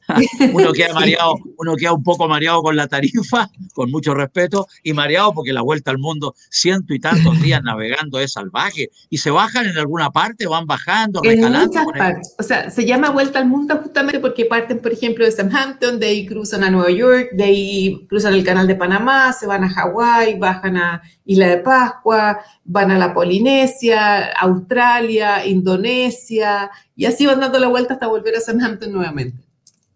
uno, 0.53 0.74
queda 0.74 0.93
mareado, 0.93 1.36
uno 1.57 1.75
queda 1.75 1.93
un 1.93 2.03
poco 2.03 2.27
mareado 2.27 2.62
con 2.63 2.75
la 2.75 2.88
tarifa, 2.88 3.50
con 3.74 3.91
mucho 3.91 4.13
respeto, 4.13 4.67
y 4.83 4.93
mareado 4.93 5.33
porque 5.33 5.53
la 5.53 5.62
vuelta 5.62 5.91
al 5.91 6.00
mundo, 6.00 6.33
ciento 6.50 6.93
y 6.93 7.00
tantos 7.00 7.39
días 7.41 7.62
navegando 7.63 8.19
es 8.19 8.33
salvaje. 8.33 8.89
Y 9.09 9.19
se 9.19 9.29
bajan 9.29 9.67
en 9.67 9.77
alguna 9.77 10.09
parte, 10.09 10.48
van 10.48 10.65
bajando, 10.65 11.21
recalando. 11.24 11.59
En 11.59 11.67
muchas 11.67 11.86
partes. 11.98 12.36
O 12.39 12.43
sea, 12.43 12.69
se 12.71 12.86
llama 12.86 13.12
vuelta 13.12 13.39
al 13.39 13.48
mundo 13.48 13.77
justamente 13.81 14.19
porque 14.19 14.45
parten, 14.45 14.79
por 14.79 14.91
ejemplo, 14.91 15.25
de 15.25 15.31
Southampton, 15.31 16.00
de 16.00 16.07
ahí 16.07 16.25
cruzan 16.25 16.63
a 16.63 16.71
Nueva 16.71 16.91
York, 16.91 17.29
de 17.33 17.43
ahí 17.43 18.07
cruzan 18.07 18.33
el 18.33 18.43
canal 18.43 18.67
de 18.67 18.75
Panamá, 18.75 19.33
se 19.33 19.45
van 19.45 19.63
a 19.63 19.69
Hawái, 19.69 20.39
bajan 20.39 20.77
a 20.77 21.01
Isla 21.25 21.48
de 21.48 21.57
Pascua, 21.57 22.39
van 22.65 22.91
a 22.91 22.98
la 22.98 23.13
Polinesia, 23.13 24.31
Australia, 24.31 25.45
Indonesia, 25.45 26.71
y 26.99 27.05
así 27.05 27.25
van 27.25 27.39
dando 27.39 27.57
la 27.59 27.69
vuelta 27.69 27.93
hasta 27.93 28.07
volver 28.07 28.35
a 28.35 28.41
Southampton 28.41 28.91
nuevamente. 28.91 29.41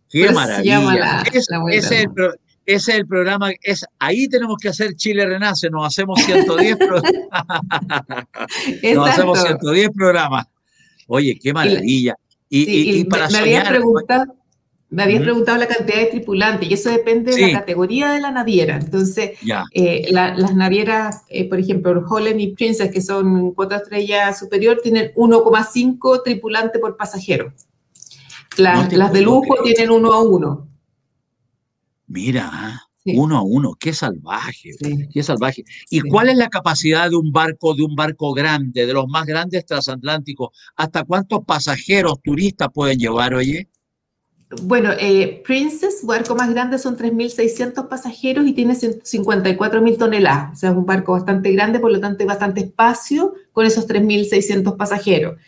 Qué 0.09 0.31
maravilla. 0.31 1.21
es, 1.33 1.49
ese, 1.69 2.07
es 2.65 2.87
el, 2.87 3.05
programa, 3.05 3.51
es, 3.61 3.83
ahí 3.99 4.29
tenemos 4.29 4.55
que 4.57 4.69
hacer 4.69 4.95
Chile 4.95 5.25
Renace, 5.25 5.69
nos 5.69 5.85
hacemos 5.85 6.23
110 6.23 6.77
programas. 6.77 7.29
nos 8.95 9.09
hacemos 9.09 9.41
110 9.41 9.89
programas. 9.89 10.45
Oye, 11.07 11.37
qué 11.43 11.51
maravilla. 11.51 12.15
Y, 12.47 13.03
para 13.03 13.27
me, 13.27 13.37
habías 13.39 13.67
preguntado, 13.67 14.37
me 14.93 15.01
habías 15.01 15.23
preguntado 15.23 15.57
la 15.57 15.67
cantidad 15.67 15.97
de 15.97 16.05
tripulantes 16.05 16.69
y 16.69 16.75
eso 16.75 16.91
depende 16.91 17.33
de 17.33 17.47
la 17.47 17.59
categoría 17.59 18.11
de 18.11 18.21
la 18.21 18.29
naviera. 18.29 18.77
Entonces, 18.77 19.31
eh, 19.71 20.05
las 20.11 20.55
navieras, 20.55 21.23
eh, 21.29 21.49
por 21.49 21.59
ejemplo, 21.59 22.05
Holland 22.07 22.39
y 22.39 22.53
Princess, 22.53 22.91
que 22.91 23.01
son 23.01 23.53
cuatro 23.55 23.77
estrellas 23.77 24.37
superior, 24.37 24.81
tienen 24.83 25.11
1,5 25.15 26.21
tripulantes 26.23 26.79
por 26.79 26.95
pasajero. 26.95 27.51
Las, 28.57 28.87
de 28.91 29.21
lujo 29.21 29.55
tienen 29.63 29.89
uno 29.89 30.13
a 30.13 30.21
uno. 30.21 30.67
Mira, 32.05 32.83
uno 33.03 33.37
a 33.37 33.41
uno, 33.41 33.73
qué 33.79 33.93
salvaje, 33.93 34.69
qué 35.11 35.23
salvaje. 35.23 35.63
¿Y 35.89 36.01
cuál 36.01 36.29
es 36.29 36.37
la 36.37 36.49
capacidad 36.49 37.09
de 37.09 37.15
un 37.15 37.31
barco, 37.31 37.73
de 37.73 37.81
un 37.81 37.95
barco 37.95 38.31
grande, 38.31 38.85
de 38.85 38.93
los 38.93 39.07
más 39.07 39.25
grandes 39.25 39.65
transatlánticos? 39.65 40.49
¿Hasta 40.75 41.03
cuántos 41.03 41.43
pasajeros, 41.45 42.21
turistas 42.21 42.67
pueden 42.71 42.99
llevar, 42.99 43.33
oye? 43.33 43.69
Bueno, 44.61 44.91
eh, 44.99 45.41
Princess, 45.45 46.05
barco 46.05 46.35
más 46.35 46.49
grande, 46.51 46.77
son 46.77 46.97
3.600 46.97 47.87
pasajeros 47.87 48.45
y 48.47 48.53
tiene 48.53 48.73
54.000 48.75 49.97
toneladas. 49.97 50.53
O 50.53 50.55
sea, 50.55 50.69
es 50.71 50.75
un 50.75 50.85
barco 50.85 51.13
bastante 51.13 51.51
grande, 51.51 51.79
por 51.79 51.91
lo 51.91 51.99
tanto 51.99 52.23
hay 52.23 52.27
bastante 52.27 52.61
espacio 52.61 53.33
con 53.51 53.65
esos 53.65 53.87
3.600 53.87 54.77
pasajeros. 54.77 55.39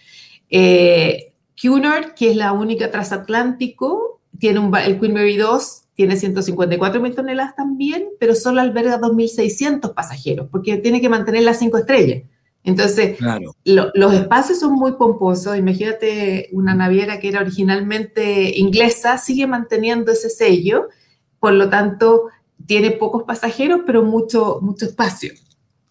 Eh, 0.49 1.33
Cunard, 1.61 2.13
que 2.15 2.31
es 2.31 2.35
la 2.35 2.53
única 2.53 2.91
transatlántico, 2.91 4.21
tiene 4.39 4.59
un, 4.59 4.75
el 4.75 4.99
Queen 4.99 5.13
Mary 5.13 5.37
2 5.37 5.81
tiene 5.95 6.17
154 6.17 7.01
mil 7.01 7.15
toneladas 7.15 7.55
también, 7.55 8.09
pero 8.19 8.35
solo 8.35 8.59
alberga 8.59 8.99
2.600 8.99 9.93
pasajeros, 9.93 10.49
porque 10.51 10.77
tiene 10.77 10.99
que 10.99 11.07
mantener 11.07 11.43
las 11.43 11.59
cinco 11.59 11.77
estrellas. 11.77 12.23
Entonces, 12.65 13.17
los 13.63 14.13
espacios 14.13 14.59
son 14.59 14.73
muy 14.73 14.93
pomposos. 14.93 15.55
Imagínate 15.55 16.49
una 16.51 16.73
naviera 16.73 17.19
que 17.19 17.29
era 17.29 17.41
originalmente 17.41 18.57
inglesa, 18.57 19.17
sigue 19.19 19.45
manteniendo 19.45 20.11
ese 20.11 20.29
sello, 20.29 20.89
por 21.39 21.53
lo 21.53 21.69
tanto, 21.69 22.23
tiene 22.65 22.91
pocos 22.91 23.23
pasajeros, 23.23 23.81
pero 23.85 24.03
mucho, 24.03 24.59
mucho 24.61 24.85
espacio. 24.85 25.31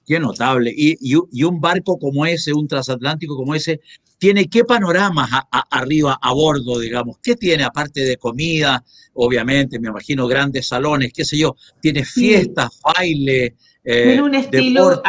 Qué 0.05 0.19
notable. 0.19 0.73
Y, 0.77 0.97
y, 1.01 1.45
un 1.45 1.61
barco 1.61 1.97
como 1.97 2.27
ese, 2.27 2.53
un 2.53 2.67
transatlántico 2.67 3.37
como 3.37 3.55
ese, 3.55 3.81
tiene 4.19 4.49
qué 4.49 4.65
panoramas 4.65 5.31
arriba 5.71 6.19
a 6.21 6.33
bordo, 6.33 6.79
digamos? 6.79 7.19
¿Qué 7.23 7.37
tiene 7.37 7.63
aparte 7.63 8.01
de 8.01 8.17
comida? 8.17 8.85
Obviamente, 9.15 9.79
me 9.79 9.89
imagino 9.89 10.27
grandes 10.27 10.69
salones, 10.69 11.13
qué 11.13 11.25
sé 11.25 11.39
yo. 11.39 11.55
Tiene 11.81 12.05
fiestas, 12.05 12.81
baile. 12.83 13.55
Eh, 13.85 14.05
tiene 14.05 14.23
un 14.23 14.35
estilo, 14.35 15.03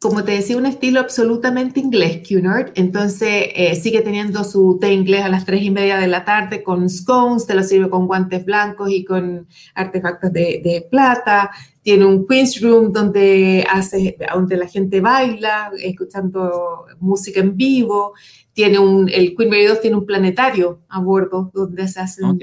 como 0.00 0.24
te 0.24 0.32
decía, 0.32 0.56
un 0.56 0.64
estilo 0.64 0.98
absolutamente 0.98 1.78
inglés, 1.78 2.26
Cunard. 2.26 2.72
Entonces 2.74 3.48
eh, 3.54 3.74
sigue 3.76 4.00
teniendo 4.00 4.44
su 4.44 4.78
té 4.80 4.94
inglés 4.94 5.22
a 5.22 5.28
las 5.28 5.44
tres 5.44 5.62
y 5.62 5.70
media 5.70 5.98
de 5.98 6.06
la 6.06 6.24
tarde 6.24 6.62
con 6.62 6.88
scones, 6.88 7.46
te 7.46 7.54
lo 7.54 7.62
sirve 7.62 7.90
con 7.90 8.06
guantes 8.06 8.44
blancos 8.46 8.90
y 8.90 9.04
con 9.04 9.46
artefactos 9.74 10.32
de, 10.32 10.62
de 10.64 10.86
plata 10.90 11.50
tiene 11.82 12.04
un 12.04 12.26
Queen's 12.26 12.60
Room 12.60 12.92
donde, 12.92 13.66
hace, 13.70 14.16
donde 14.34 14.56
la 14.56 14.68
gente 14.68 15.00
baila, 15.00 15.70
escuchando 15.78 16.86
música 17.00 17.40
en 17.40 17.56
vivo. 17.56 18.12
Tiene 18.52 18.78
un, 18.78 19.08
el 19.08 19.34
Queen 19.34 19.48
Mary 19.48 19.64
2 19.64 19.80
tiene 19.80 19.96
un 19.96 20.06
planetario 20.06 20.80
a 20.88 21.00
bordo 21.00 21.50
donde 21.54 21.88
se 21.88 22.00
hacen 22.00 22.38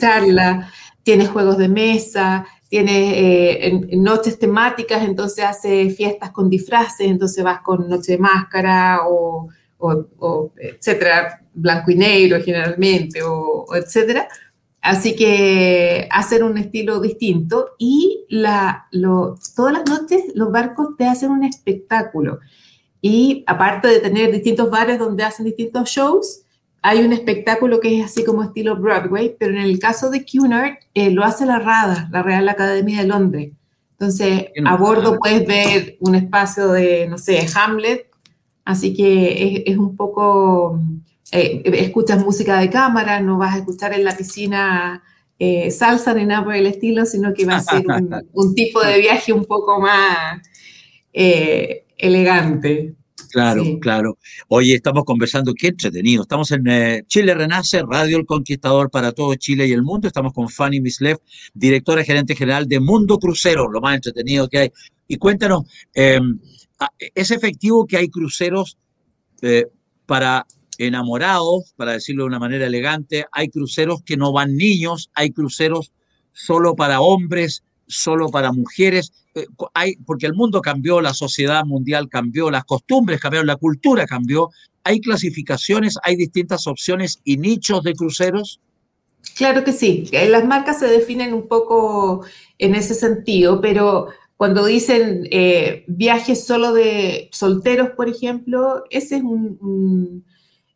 charlas, 0.00 0.72
tiene 1.02 1.26
juegos 1.26 1.58
de 1.58 1.68
mesa, 1.68 2.46
tiene 2.72 3.66
eh, 3.66 3.80
noches 3.98 4.38
temáticas, 4.38 5.04
entonces 5.04 5.44
hace 5.44 5.90
fiestas 5.90 6.30
con 6.30 6.48
disfraces, 6.48 7.06
entonces 7.06 7.44
vas 7.44 7.60
con 7.60 7.86
noche 7.86 8.12
de 8.12 8.18
máscara 8.18 9.00
o, 9.06 9.50
etcétera, 10.56 11.42
blanco 11.52 11.90
y 11.90 11.96
negro 11.96 12.42
generalmente, 12.42 13.20
o, 13.22 13.66
etcétera. 13.74 14.26
Así 14.80 15.14
que 15.14 16.08
hacen 16.10 16.44
un 16.44 16.56
estilo 16.56 16.98
distinto 16.98 17.72
y 17.76 18.24
todas 19.54 19.74
las 19.74 19.84
noches 19.90 20.22
los 20.34 20.50
barcos 20.50 20.96
te 20.96 21.04
hacen 21.04 21.30
un 21.30 21.44
espectáculo. 21.44 22.38
Y 23.02 23.44
aparte 23.46 23.88
de 23.88 24.00
tener 24.00 24.32
distintos 24.32 24.70
bares 24.70 24.98
donde 24.98 25.24
hacen 25.24 25.44
distintos 25.44 25.90
shows, 25.90 26.46
hay 26.82 27.04
un 27.04 27.12
espectáculo 27.12 27.80
que 27.80 28.00
es 28.00 28.04
así 28.04 28.24
como 28.24 28.42
estilo 28.42 28.76
Broadway, 28.76 29.36
pero 29.38 29.52
en 29.52 29.62
el 29.62 29.78
caso 29.78 30.10
de 30.10 30.24
Cunard 30.24 30.74
eh, 30.94 31.10
lo 31.10 31.24
hace 31.24 31.46
la 31.46 31.58
RADA, 31.58 32.08
la 32.10 32.22
Real 32.22 32.48
Academia 32.48 33.00
de 33.00 33.06
Londres. 33.06 33.52
Entonces, 33.92 34.46
a 34.64 34.76
bordo 34.76 35.16
puedes 35.18 35.46
ver 35.46 35.96
un 36.00 36.16
espacio 36.16 36.72
de, 36.72 37.06
no 37.08 37.18
sé, 37.18 37.46
Hamlet, 37.54 38.10
así 38.64 38.94
que 38.94 39.62
es, 39.62 39.62
es 39.66 39.78
un 39.78 39.96
poco 39.96 40.80
eh, 41.34 41.62
escuchas 41.64 42.22
música 42.22 42.60
de 42.60 42.68
cámara, 42.68 43.18
no 43.20 43.38
vas 43.38 43.54
a 43.54 43.58
escuchar 43.58 43.94
en 43.94 44.04
la 44.04 44.14
piscina 44.14 45.02
eh, 45.38 45.70
salsa 45.70 46.12
ni 46.12 46.26
nada 46.26 46.44
por 46.44 46.54
el 46.54 46.66
estilo, 46.66 47.06
sino 47.06 47.32
que 47.32 47.46
va 47.46 47.56
a 47.56 47.60
ser 47.60 47.84
un, 48.32 48.54
tipo 48.54 48.82
de 48.82 48.98
viaje 48.98 49.32
un 49.32 49.46
poco 49.46 49.80
más 49.80 50.42
eh, 51.10 51.86
elegante. 51.96 52.94
Claro, 53.32 53.64
claro. 53.80 54.18
Oye, 54.48 54.74
estamos 54.74 55.04
conversando, 55.04 55.54
qué 55.54 55.68
entretenido. 55.68 56.22
Estamos 56.22 56.50
en 56.50 56.66
eh, 56.68 57.02
Chile 57.06 57.32
Renace, 57.32 57.82
Radio 57.82 58.18
El 58.18 58.26
Conquistador 58.26 58.90
para 58.90 59.12
todo 59.12 59.34
Chile 59.36 59.66
y 59.66 59.72
el 59.72 59.82
mundo. 59.82 60.06
Estamos 60.06 60.34
con 60.34 60.50
Fanny 60.50 60.82
Mislev, 60.82 61.18
directora 61.54 62.04
gerente 62.04 62.36
general 62.36 62.68
de 62.68 62.78
Mundo 62.78 63.18
Crucero, 63.18 63.70
lo 63.70 63.80
más 63.80 63.94
entretenido 63.94 64.48
que 64.48 64.58
hay. 64.58 64.72
Y 65.08 65.16
cuéntanos, 65.16 65.64
em, 65.94 66.38
ah, 66.78 66.90
¿es 66.98 67.30
efectivo 67.30 67.86
que 67.86 67.96
hay 67.96 68.08
cruceros 68.08 68.76
eh, 69.40 69.66
para 70.04 70.46
enamorados, 70.76 71.72
para 71.76 71.92
decirlo 71.92 72.24
de 72.24 72.28
una 72.28 72.38
manera 72.38 72.66
elegante? 72.66 73.24
Hay 73.32 73.48
cruceros 73.48 74.02
que 74.02 74.18
no 74.18 74.32
van 74.32 74.56
niños, 74.56 75.10
hay 75.14 75.30
cruceros 75.30 75.92
solo 76.32 76.76
para 76.76 77.00
hombres, 77.00 77.64
solo 77.86 78.28
para 78.28 78.52
mujeres, 78.52 79.12
eh, 79.34 79.46
hay, 79.74 79.96
porque 80.04 80.26
el 80.26 80.34
mundo 80.34 80.60
cambió, 80.60 81.00
la 81.00 81.14
sociedad 81.14 81.64
mundial 81.64 82.08
cambió, 82.08 82.50
las 82.50 82.64
costumbres 82.64 83.20
cambiaron, 83.20 83.46
la 83.46 83.56
cultura 83.56 84.06
cambió. 84.06 84.50
¿Hay 84.84 85.00
clasificaciones, 85.00 85.98
hay 86.02 86.16
distintas 86.16 86.66
opciones 86.66 87.20
y 87.24 87.36
nichos 87.36 87.82
de 87.82 87.94
cruceros? 87.94 88.60
Claro 89.36 89.64
que 89.64 89.72
sí, 89.72 90.08
eh, 90.12 90.28
las 90.28 90.44
marcas 90.44 90.80
se 90.80 90.86
definen 90.86 91.32
un 91.32 91.46
poco 91.48 92.24
en 92.58 92.74
ese 92.74 92.94
sentido, 92.94 93.60
pero 93.60 94.08
cuando 94.36 94.66
dicen 94.66 95.28
eh, 95.30 95.84
viajes 95.86 96.44
solo 96.44 96.72
de 96.72 97.30
solteros, 97.32 97.90
por 97.90 98.08
ejemplo, 98.08 98.82
ese 98.90 99.16
es 99.16 99.22
un, 99.22 100.24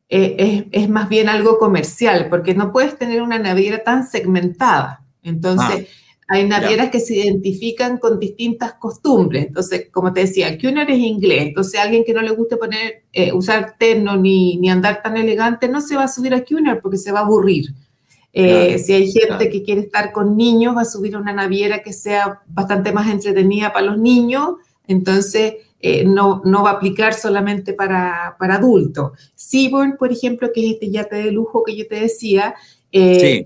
es, 0.09 0.89
más 0.89 1.09
bien 1.09 1.29
algo 1.29 1.59
comercial, 1.59 2.29
porque 2.31 2.55
no 2.55 2.73
puedes 2.73 2.97
tener 2.97 3.23
una 3.23 3.39
naviera 3.39 3.83
tan 3.83 4.07
segmentada. 4.09 5.05
Entonces, 5.23 5.89
ah. 5.89 6.06
Hay 6.29 6.47
navieras 6.47 6.91
que 6.91 6.99
se 6.99 7.15
identifican 7.15 7.99
con 7.99 8.19
distintas 8.19 8.75
costumbres. 8.75 9.47
Entonces, 9.47 9.89
como 9.93 10.13
te 10.13 10.21
decía, 10.21 10.59
Cuner 10.59 10.91
es 10.91 10.99
inglés. 10.99 11.43
Entonces, 11.43 11.79
alguien 11.79 12.05
que 12.05 12.13
no 12.13 12.21
le 12.21 12.31
guste 12.31 12.57
poner, 12.57 13.05
eh, 13.13 13.33
usar 13.33 13.77
terno 13.79 14.17
ni, 14.17 14.57
ni, 14.57 14.69
andar 14.69 15.03
tan 15.03 15.17
elegante 15.17 15.69
no 15.69 15.81
se 15.81 15.95
va 15.95 16.05
a 16.05 16.09
subir 16.09 16.35
a 16.35 16.45
Cuner 16.45 16.81
porque 16.81 16.99
se 16.99 17.13
va 17.13 17.21
a 17.21 17.23
aburrir. 17.23 17.67
Eh, 18.33 18.79
si 18.79 18.93
hay 18.93 19.11
gente 19.11 19.49
que 19.49 19.63
quiere 19.63 19.83
estar 19.83 20.13
con 20.13 20.37
niños, 20.37 20.77
va 20.77 20.83
a 20.83 20.85
subir 20.85 21.15
a 21.15 21.19
una 21.19 21.33
naviera 21.33 21.83
que 21.83 21.93
sea 21.93 22.41
bastante 22.49 22.93
más 22.93 23.09
entretenida 23.09 23.73
para 23.73 23.87
los 23.87 23.99
niños. 23.99 24.57
Entonces, 24.89 25.55
eh, 25.79 26.05
no, 26.05 26.43
no, 26.45 26.65
va 26.65 26.71
a 26.71 26.75
aplicar 26.75 27.15
solamente 27.15 27.73
para, 27.73 28.35
para 28.39 28.57
adultos. 28.57 29.13
Seabourn, 29.37 29.97
por 29.97 30.11
ejemplo, 30.11 30.51
que 30.53 30.67
es 30.67 30.73
este 30.75 30.91
yate 30.91 31.17
de 31.17 31.31
lujo 31.31 31.63
que 31.63 31.77
yo 31.77 31.87
te 31.87 32.01
decía, 32.01 32.57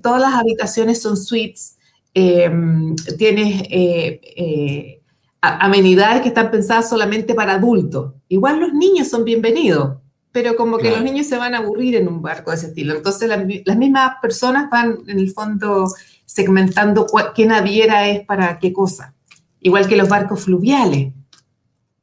todas 0.03 0.21
las 0.21 0.35
habitaciones 0.35 1.03
son 1.03 1.17
suites 1.17 1.77
Em, 2.13 2.97
tienes 3.19 3.63
eh, 3.71 4.21
eh, 4.37 5.03
amenidades 5.41 6.23
que 6.23 6.29
están 6.29 6.51
pensadas 6.51 6.89
solamente 6.89 7.35
para 7.35 7.55
adultos. 7.55 8.15
Igual 8.29 8.61
los 8.61 8.73
niños 8.73 9.09
son 9.09 9.25
bienvenidos, 9.25 9.99
pero 10.33 10.57
como 10.57 10.79
que 10.79 10.91
los 10.91 11.03
niños 11.03 11.27
se 11.27 11.37
van 11.37 11.55
a 11.55 11.59
aburrir 11.59 11.97
en 11.97 12.09
un 12.09 12.21
barco 12.21 12.51
de 12.51 12.57
ese 12.57 12.67
estilo. 12.69 12.95
Entonces 12.95 13.29
las 13.29 13.77
mismas 13.77 14.15
personas 14.21 14.69
van 14.71 14.99
en 15.07 15.19
el 15.19 15.31
fondo 15.31 15.87
segmentando 16.27 17.07
qué 17.35 17.47
naviera 17.47 18.09
es 18.09 18.25
para 18.27 18.59
qué 18.59 18.73
cosa. 18.73 19.15
Igual 19.61 19.87
que 19.87 19.97
los 19.97 20.09
barcos 20.09 20.43
fluviales. 20.43 21.13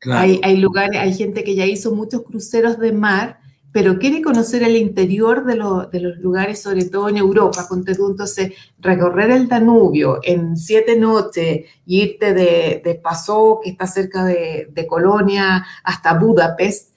Hay, 0.10 0.40
hay, 0.44 0.58
lugares, 0.58 1.00
hay 1.00 1.14
gente 1.14 1.44
que 1.44 1.56
ya 1.56 1.66
hizo 1.66 1.94
muchos 1.94 2.22
cruceros 2.22 2.80
de 2.80 2.94
mar 2.94 3.40
pero 3.78 4.00
quiere 4.00 4.24
conocer 4.24 4.64
el 4.64 4.76
interior 4.76 5.46
de, 5.46 5.56
los 5.56 6.18
lugares, 6.18 6.64
sobre 6.64 6.86
todo 6.86 7.10
en 7.10 7.18
Europa, 7.18 7.68
con 7.68 7.86
entonces 7.88 8.54
recorrer 8.80 9.30
el 9.30 9.48
Danubio 9.48 10.18
en 10.24 10.58
siete 10.58 10.98
noches 10.98 11.66
y 11.86 12.02
irte 12.02 12.34
de, 12.34 12.82
de 12.84 12.96
Pasó, 12.96 13.60
que 13.64 13.70
está 13.70 13.86
cerca 13.86 14.26
de, 14.26 14.88
Colonia, 14.90 15.64
hasta 15.84 16.16
Budapest, 16.16 16.96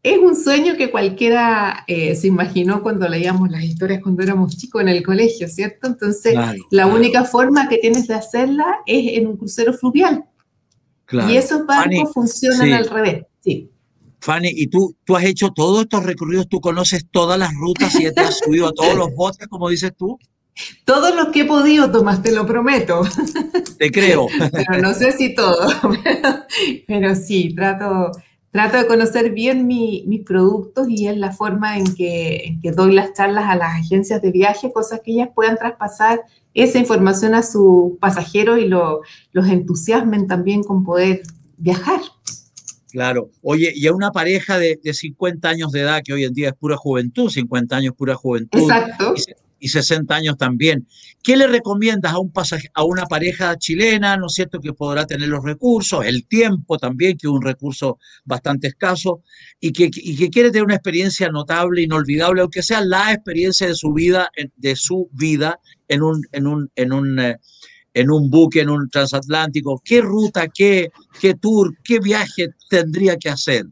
es 0.00 0.16
un 0.16 0.36
sueño 0.36 0.76
que 0.76 0.92
cualquiera 0.92 1.82
eh, 1.88 2.14
se 2.14 2.28
imaginó 2.28 2.84
cuando 2.84 3.08
leíamos 3.08 3.50
las 3.50 3.64
historias 3.64 4.00
cuando 4.00 4.22
éramos 4.22 4.56
chicos 4.56 4.80
en 4.80 4.90
el 4.90 5.02
colegio, 5.02 5.48
¿cierto? 5.48 5.88
Entonces, 5.88 6.36
la 6.70 6.86
única 6.86 7.24
forma 7.24 7.68
que 7.68 7.78
tienes 7.78 8.06
de 8.06 8.14
hacerla 8.14 8.76
es 8.86 9.18
en 9.18 9.26
un 9.26 9.36
crucero 9.36 9.72
fluvial. 9.72 10.24
Y 11.28 11.34
esos 11.34 11.66
barcos 11.66 12.12
funcionan 12.14 12.74
al 12.74 12.88
revés, 12.88 13.24
sí. 13.40 13.71
Fanny, 14.22 14.50
y 14.54 14.68
tú, 14.68 14.96
tú 15.04 15.16
has 15.16 15.24
hecho 15.24 15.50
todos 15.50 15.82
estos 15.82 16.04
recorridos, 16.04 16.48
tú 16.48 16.60
conoces 16.60 17.06
todas 17.10 17.38
las 17.38 17.52
rutas 17.54 17.92
y 17.96 18.08
te 18.12 18.20
has 18.20 18.38
subido 18.38 18.68
a 18.68 18.72
todos 18.72 18.94
los 18.94 19.12
botes, 19.16 19.48
como 19.48 19.68
dices 19.68 19.92
tú. 19.98 20.16
Todos 20.84 21.14
los 21.16 21.28
que 21.28 21.40
he 21.40 21.44
podido, 21.44 21.90
Tomás, 21.90 22.22
te 22.22 22.30
lo 22.30 22.46
prometo. 22.46 23.02
Te 23.78 23.90
creo. 23.90 24.28
Pero 24.52 24.80
no 24.80 24.94
sé 24.94 25.12
si 25.12 25.34
todo. 25.34 25.58
Pero 26.86 27.16
sí, 27.16 27.52
trato, 27.56 28.12
trato 28.52 28.76
de 28.76 28.86
conocer 28.86 29.30
bien 29.32 29.66
mis 29.66 30.22
productos 30.24 30.88
y 30.88 31.08
es 31.08 31.16
la 31.16 31.32
forma 31.32 31.76
en 31.76 31.92
que, 31.94 32.58
doy 32.76 32.92
las 32.92 33.14
charlas 33.14 33.46
a 33.48 33.56
las 33.56 33.74
agencias 33.80 34.22
de 34.22 34.30
viaje, 34.30 34.72
cosas 34.72 35.00
que 35.04 35.12
ellas 35.12 35.30
puedan 35.34 35.56
traspasar 35.56 36.20
esa 36.54 36.78
información 36.78 37.34
a 37.34 37.42
sus 37.42 37.98
pasajeros 37.98 38.60
y 38.60 38.66
los 38.66 39.48
entusiasmen 39.48 40.28
también 40.28 40.62
con 40.62 40.84
poder 40.84 41.22
viajar. 41.56 42.00
Claro. 42.92 43.30
Oye, 43.40 43.72
y 43.74 43.86
a 43.86 43.92
una 43.94 44.10
pareja 44.10 44.58
de, 44.58 44.78
50 44.84 45.48
años 45.48 45.72
de 45.72 45.80
edad, 45.80 46.02
que 46.04 46.12
hoy 46.12 46.24
en 46.24 46.34
día 46.34 46.48
es 46.48 46.54
pura 46.54 46.76
juventud, 46.76 47.30
50 47.30 47.74
años 47.74 47.94
pura 47.96 48.14
juventud. 48.14 48.60
Exacto. 48.60 49.14
Y, 49.58 49.68
60 49.68 50.12
años 50.14 50.36
también. 50.36 50.88
¿Qué 51.22 51.36
le 51.36 51.46
recomiendas 51.46 52.12
a, 52.12 52.18
un 52.18 52.32
pasaje, 52.32 52.68
a 52.74 52.84
una 52.84 53.06
pareja 53.06 53.56
chilena, 53.56 54.16
¿no 54.16 54.26
es 54.26 54.34
cierto?, 54.34 54.58
que 54.58 54.72
podrá 54.72 55.06
tener 55.06 55.28
los 55.28 55.44
recursos, 55.44 56.04
el 56.04 56.26
tiempo 56.26 56.78
también, 56.78 57.16
que 57.16 57.28
es 57.28 57.32
un 57.32 57.40
recurso 57.40 57.98
bastante 58.24 58.66
escaso, 58.66 59.22
y 59.60 59.72
que, 59.72 59.88
que 59.88 60.30
quiere 60.30 60.50
tener 60.50 60.64
una 60.64 60.74
experiencia 60.74 61.28
notable, 61.28 61.80
inolvidable, 61.80 62.40
aunque 62.40 62.60
sea 62.60 62.80
la 62.80 63.12
experiencia 63.12 63.68
de 63.68 63.74
su 63.74 63.92
vida, 63.92 64.28
de 64.56 64.74
su 64.74 65.08
vida 65.12 65.60
en 65.86 66.02
un, 66.02 66.22
en 66.32 66.46
un, 66.48 66.70
en 66.74 66.92
un 66.92 67.20
eh, 67.20 67.36
en 67.94 68.10
un 68.10 68.30
buque, 68.30 68.60
en 68.60 68.70
un 68.70 68.88
transatlántico? 68.88 69.80
¿Qué 69.84 70.00
ruta, 70.00 70.48
qué, 70.48 70.90
qué 71.20 71.34
tour, 71.34 71.74
qué 71.84 71.98
viaje 72.00 72.48
tendría 72.68 73.16
que 73.16 73.28
hacer? 73.28 73.66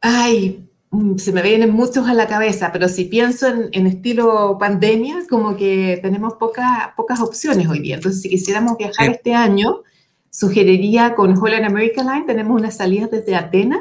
Ay, 0.00 0.68
mm, 0.90 1.16
se 1.16 1.32
me 1.32 1.42
vienen 1.42 1.70
muchos 1.70 2.06
a 2.08 2.14
la 2.14 2.26
cabeza, 2.26 2.70
pero 2.72 2.88
si 2.88 3.06
pienso 3.06 3.46
en, 3.48 3.86
estilo 3.86 4.58
pandemia, 4.58 5.22
como 5.28 5.56
que 5.56 5.98
tenemos 6.02 6.34
pocas 6.34 6.90
pocas 6.96 7.20
opciones 7.20 7.68
hoy 7.68 7.80
día. 7.80 7.96
Entonces, 7.96 8.22
si 8.22 8.28
quisiéramos 8.28 8.76
viajar 8.76 9.10
este 9.10 9.34
año, 9.34 9.82
sugeriría 10.30 11.14
con 11.14 11.38
Holland 11.38 11.64
American 11.64 12.06
Line, 12.06 12.26
tenemos 12.26 12.60
unas 12.60 12.76
salidas 12.76 13.10
desde 13.10 13.34
Atenas, 13.34 13.80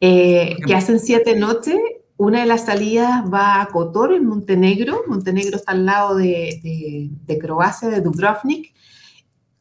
eh, 0.00 0.56
que 0.66 0.74
hacen 0.74 0.98
siete 0.98 1.36
noches. 1.36 1.76
Una 2.16 2.40
de 2.40 2.46
las 2.46 2.66
salidas 2.66 3.24
va 3.32 3.62
a 3.62 3.66
Kotor, 3.66 4.12
en 4.12 4.26
Montenegro. 4.26 5.02
Montenegro 5.06 5.56
está 5.56 5.72
al 5.72 5.86
lado 5.86 6.16
de, 6.16 6.60
de, 6.62 7.08
de 7.24 7.38
Croacia, 7.38 7.88
de 7.88 8.00
Dubrovnik. 8.00 8.72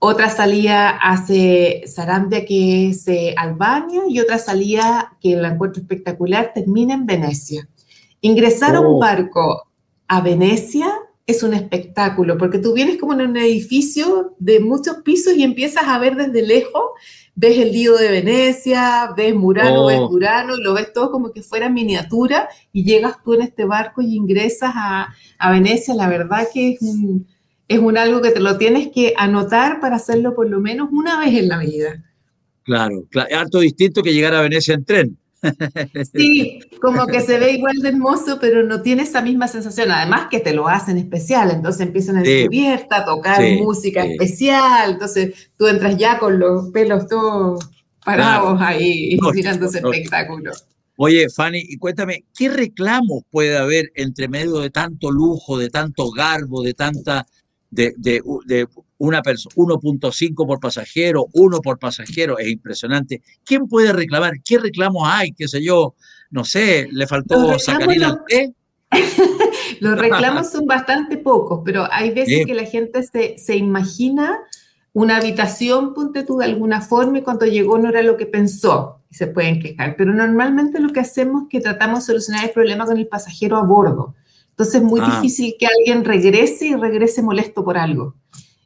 Otra 0.03 0.31
salida 0.31 0.89
hace 0.89 1.83
Sarambia, 1.85 2.43
que 2.43 2.89
es 2.89 3.07
eh, 3.07 3.35
Albania, 3.37 4.01
y 4.09 4.19
otra 4.19 4.39
salida 4.39 5.15
que 5.21 5.35
la 5.35 5.49
encuentro 5.49 5.79
espectacular, 5.79 6.53
termina 6.55 6.95
en 6.95 7.05
Venecia. 7.05 7.69
Ingresar 8.19 8.75
a 8.75 8.79
un 8.79 8.95
oh. 8.95 8.97
barco 8.97 9.69
a 10.07 10.21
Venecia 10.21 10.91
es 11.27 11.43
un 11.43 11.53
espectáculo, 11.53 12.35
porque 12.39 12.57
tú 12.57 12.73
vienes 12.73 12.97
como 12.97 13.13
en 13.13 13.21
un 13.21 13.37
edificio 13.37 14.33
de 14.39 14.59
muchos 14.59 15.03
pisos 15.03 15.35
y 15.35 15.43
empiezas 15.43 15.83
a 15.85 15.99
ver 15.99 16.15
desde 16.15 16.41
lejos, 16.41 16.81
ves 17.35 17.59
el 17.59 17.71
Lido 17.71 17.95
de 17.95 18.09
Venecia, 18.09 19.13
ves 19.15 19.35
Murano, 19.35 19.85
ves 19.85 19.99
oh. 19.99 20.09
Murano, 20.09 20.57
y 20.57 20.63
lo 20.63 20.73
ves 20.73 20.91
todo 20.93 21.11
como 21.11 21.31
que 21.31 21.43
fuera 21.43 21.69
miniatura, 21.69 22.49
y 22.73 22.83
llegas 22.83 23.21
tú 23.23 23.35
en 23.35 23.43
este 23.43 23.65
barco 23.65 24.01
y 24.01 24.15
ingresas 24.15 24.71
a, 24.73 25.13
a 25.37 25.51
Venecia. 25.51 25.93
La 25.93 26.09
verdad 26.09 26.47
que 26.51 26.71
es 26.71 26.81
un 26.81 27.27
es 27.71 27.79
un 27.79 27.97
algo 27.97 28.21
que 28.21 28.31
te 28.31 28.41
lo 28.41 28.57
tienes 28.57 28.89
que 28.93 29.13
anotar 29.17 29.79
para 29.79 29.95
hacerlo 29.95 30.35
por 30.35 30.49
lo 30.49 30.59
menos 30.59 30.89
una 30.91 31.19
vez 31.19 31.33
en 31.35 31.47
la 31.47 31.59
vida. 31.59 32.03
Claro, 32.63 33.05
claro. 33.09 33.29
harto 33.35 33.59
distinto 33.59 34.03
que 34.03 34.13
llegar 34.13 34.33
a 34.33 34.41
Venecia 34.41 34.73
en 34.73 34.85
tren. 34.85 35.17
Sí, 36.13 36.59
como 36.79 37.07
que 37.07 37.21
se 37.21 37.39
ve 37.39 37.53
igual 37.53 37.77
de 37.77 37.89
hermoso, 37.89 38.37
pero 38.39 38.61
no 38.63 38.83
tiene 38.83 39.03
esa 39.03 39.21
misma 39.21 39.47
sensación. 39.47 39.89
Además 39.89 40.27
que 40.29 40.39
te 40.39 40.53
lo 40.53 40.67
hacen 40.67 40.97
especial, 40.97 41.49
entonces 41.49 41.81
empiezan 41.87 42.17
a 42.17 42.21
descubierta, 42.21 42.97
a 42.97 43.05
tocar 43.05 43.41
música 43.59 44.05
especial, 44.05 44.91
entonces 44.91 45.49
tú 45.57 45.67
entras 45.67 45.97
ya 45.97 46.19
con 46.19 46.37
los 46.37 46.69
pelos 46.69 47.07
todos 47.07 47.71
parados 48.05 48.61
ahí 48.61 49.17
mirando 49.33 49.65
ese 49.65 49.79
espectáculo. 49.79 50.51
Oye, 50.97 51.29
Fanny, 51.29 51.63
y 51.67 51.77
cuéntame, 51.77 52.25
¿qué 52.37 52.49
reclamos 52.49 53.23
puede 53.31 53.57
haber 53.57 53.91
entre 53.95 54.27
medio 54.27 54.59
de 54.59 54.69
tanto 54.69 55.09
lujo, 55.09 55.57
de 55.57 55.69
tanto 55.69 56.11
garbo, 56.11 56.61
de 56.61 56.75
tanta 56.75 57.25
de, 57.71 57.93
de, 57.97 58.21
de 58.45 58.67
una 58.97 59.23
persona, 59.23 59.55
1.5 59.55 60.45
por 60.45 60.59
pasajero, 60.59 61.27
1 61.33 61.61
por 61.61 61.79
pasajero, 61.79 62.37
es 62.37 62.49
impresionante. 62.49 63.21
¿Quién 63.43 63.67
puede 63.67 63.93
reclamar? 63.93 64.33
¿Qué 64.43 64.59
reclamos 64.59 65.03
hay? 65.05 65.31
¿Qué 65.31 65.47
sé 65.47 65.63
yo? 65.63 65.95
No 66.29 66.45
sé, 66.45 66.87
le 66.91 67.07
faltó 67.07 67.57
sacarina 67.57 68.09
al 68.09 68.25
té. 68.27 68.53
los 69.79 69.97
reclamos 69.97 70.51
son 70.51 70.65
bastante 70.65 71.17
pocos, 71.17 71.61
pero 71.63 71.87
hay 71.91 72.11
veces 72.11 72.45
que 72.45 72.53
la 72.53 72.65
gente 72.65 73.01
se, 73.03 73.37
se, 73.37 73.55
imagina 73.55 74.37
una 74.91 75.17
habitación, 75.17 75.93
ponte 75.93 76.23
tú 76.23 76.37
de 76.37 76.45
alguna 76.45 76.81
forma, 76.81 77.19
y 77.19 77.21
cuando 77.21 77.45
llegó 77.45 77.77
no 77.77 77.87
era 77.87 78.03
lo 78.03 78.17
que 78.17 78.25
pensó, 78.25 78.99
y 79.09 79.15
se 79.15 79.27
pueden 79.27 79.61
quejar. 79.61 79.95
Pero 79.95 80.13
normalmente 80.13 80.79
lo 80.79 80.89
que 80.89 80.99
hacemos 80.99 81.43
es 81.43 81.49
que 81.49 81.61
tratamos 81.61 81.99
de 81.99 82.05
solucionar 82.05 82.45
el 82.45 82.51
problema 82.51 82.85
con 82.85 82.97
el 82.97 83.07
pasajero 83.07 83.55
a 83.55 83.63
bordo. 83.63 84.13
Entonces 84.61 84.81
es 84.83 84.87
muy 84.87 85.01
ah. 85.01 85.15
difícil 85.15 85.55
que 85.57 85.65
alguien 85.65 86.05
regrese 86.05 86.67
y 86.67 86.75
regrese 86.75 87.23
molesto 87.23 87.65
por 87.65 87.79
algo. 87.79 88.15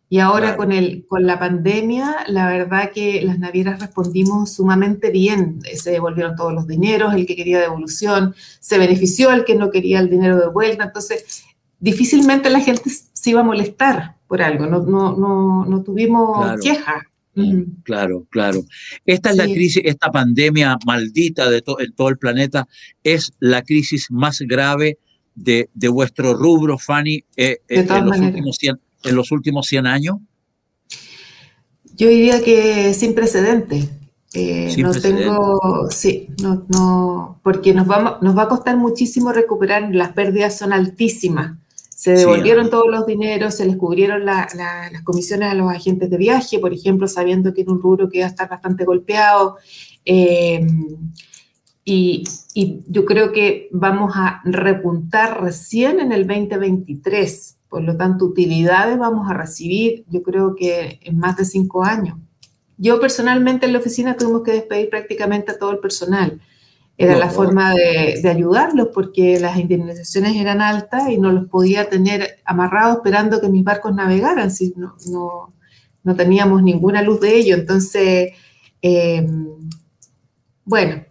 Y 0.09 0.19
ahora 0.19 0.57
con, 0.57 0.73
el, 0.73 1.05
con 1.07 1.25
la 1.25 1.39
pandemia, 1.39 2.25
la 2.27 2.47
verdad 2.49 2.91
que 2.93 3.21
las 3.21 3.39
navieras 3.39 3.79
respondimos 3.79 4.53
sumamente 4.53 5.09
bien. 5.09 5.61
Se 5.73 5.91
devolvieron 5.91 6.35
todos 6.35 6.53
los 6.53 6.67
dineros, 6.67 7.13
el 7.13 7.25
que 7.25 7.37
quería 7.37 7.61
devolución, 7.61 8.35
se 8.59 8.77
benefició 8.77 9.31
el 9.31 9.45
que 9.45 9.55
no 9.55 9.71
quería 9.71 9.99
el 10.01 10.09
dinero 10.09 10.37
de 10.37 10.49
vuelta. 10.49 10.83
Entonces, 10.83 11.45
difícilmente 11.79 12.49
la 12.49 12.59
gente 12.59 12.89
se 12.89 13.29
iba 13.29 13.39
a 13.39 13.43
molestar 13.43 14.17
por 14.27 14.41
algo, 14.41 14.65
no, 14.65 14.83
no, 14.83 15.15
no, 15.15 15.65
no 15.65 15.81
tuvimos 15.81 16.59
queja. 16.59 17.03
Claro, 17.83 18.25
claro. 18.29 18.63
Esta 19.05 19.29
es 19.29 19.37
la 19.37 19.45
crisis, 19.45 19.81
esta 19.85 20.11
pandemia 20.11 20.77
maldita 20.85 21.49
de 21.49 21.63
en 21.79 21.93
todo 21.93 22.09
el 22.09 22.17
planeta, 22.17 22.67
es 23.03 23.31
la 23.39 23.61
crisis 23.61 24.07
más 24.11 24.39
grave 24.41 24.99
de, 25.35 25.69
de 25.73 25.87
vuestro 25.89 26.33
rubro, 26.33 26.77
Fanny, 26.77 27.23
eh, 27.35 27.59
eh, 27.67 27.85
en, 27.87 28.05
los 28.05 28.19
últimos 28.19 28.57
100, 28.57 28.79
en 29.03 29.15
los 29.15 29.31
últimos 29.31 29.67
100 29.67 29.87
años? 29.87 30.17
Yo 31.95 32.09
diría 32.09 32.41
que 32.41 32.93
sin 32.93 33.13
precedente. 33.13 33.87
Eh, 34.33 34.75
no 34.79 34.91
tengo, 34.91 35.89
sí, 35.89 36.27
no, 36.41 36.65
no, 36.67 37.39
porque 37.41 37.73
nos 37.73 37.89
va, 37.89 38.19
nos 38.21 38.37
va 38.37 38.43
a 38.43 38.47
costar 38.49 38.75
muchísimo 38.75 39.31
recuperar, 39.31 39.87
las 39.93 40.11
pérdidas 40.11 40.57
son 40.57 40.73
altísimas. 40.73 41.57
Se 41.95 42.11
devolvieron 42.11 42.69
todos 42.69 42.87
los 42.89 43.05
dineros, 43.05 43.55
se 43.55 43.65
les 43.65 43.77
cubrieron 43.77 44.25
las 44.25 44.53
comisiones 45.05 45.49
a 45.49 45.53
los 45.53 45.71
agentes 45.71 46.09
de 46.09 46.17
viaje, 46.17 46.59
por 46.59 46.73
ejemplo, 46.73 47.07
sabiendo 47.07 47.53
que 47.53 47.61
era 47.61 47.71
un 47.71 47.81
rubro 47.81 48.09
que 48.09 48.17
iba 48.17 48.27
a 48.27 48.29
estar 48.29 48.49
bastante 48.49 48.83
golpeado. 48.83 49.55
Eh, 50.03 50.67
y, 51.85 52.23
y, 52.53 52.83
yo 52.87 53.05
creo 53.05 53.31
que 53.31 53.69
vamos 53.71 54.13
a 54.15 54.41
repuntar 54.43 55.41
recién 55.41 55.99
en 55.99 56.11
el 56.11 56.27
2023 56.27 57.55
por 57.75 57.83
lo 57.83 57.97
tanto, 57.97 58.23
utilidades 58.23 58.97
vamos 58.97 59.29
a 59.29 59.33
recibir, 59.33 60.05
yo 60.09 60.23
creo 60.23 60.55
que 60.55 60.97
en 61.01 61.17
más 61.17 61.35
de 61.35 61.43
cinco 61.43 61.83
años. 61.83 62.17
Yo 62.77 63.01
personalmente 63.01 63.65
en 63.65 63.73
la 63.73 63.79
oficina 63.79 64.15
tuvimos 64.15 64.43
que 64.43 64.53
despedir 64.53 64.89
prácticamente 64.89 65.51
a 65.51 65.59
todo 65.59 65.71
el 65.71 65.79
personal. 65.79 66.39
Era 66.97 67.17
la 67.17 67.29
forma 67.29 67.73
de, 67.73 68.21
ayudarlos 68.29 68.91
porque 68.93 69.41
las 69.41 69.57
indemnizaciones 69.59 70.37
eran 70.37 70.61
altas 70.61 71.09
y 71.09 71.17
no 71.17 71.33
los 71.33 71.49
podía 71.49 71.89
tener 71.89 72.37
amarrados 72.45 72.95
esperando 72.95 73.41
que 73.41 73.49
mis 73.49 73.65
barcos 73.65 73.93
navegaran, 73.93 74.51
si 74.51 74.73
no, 74.77 74.95
no, 75.11 75.53
no 76.01 76.15
teníamos 76.15 76.63
ninguna 76.63 77.01
luz 77.01 77.19
de 77.19 77.35
ello. 77.35 77.55
Entonces, 77.55 78.31
eh, 78.81 79.27
bueno, 80.63 81.03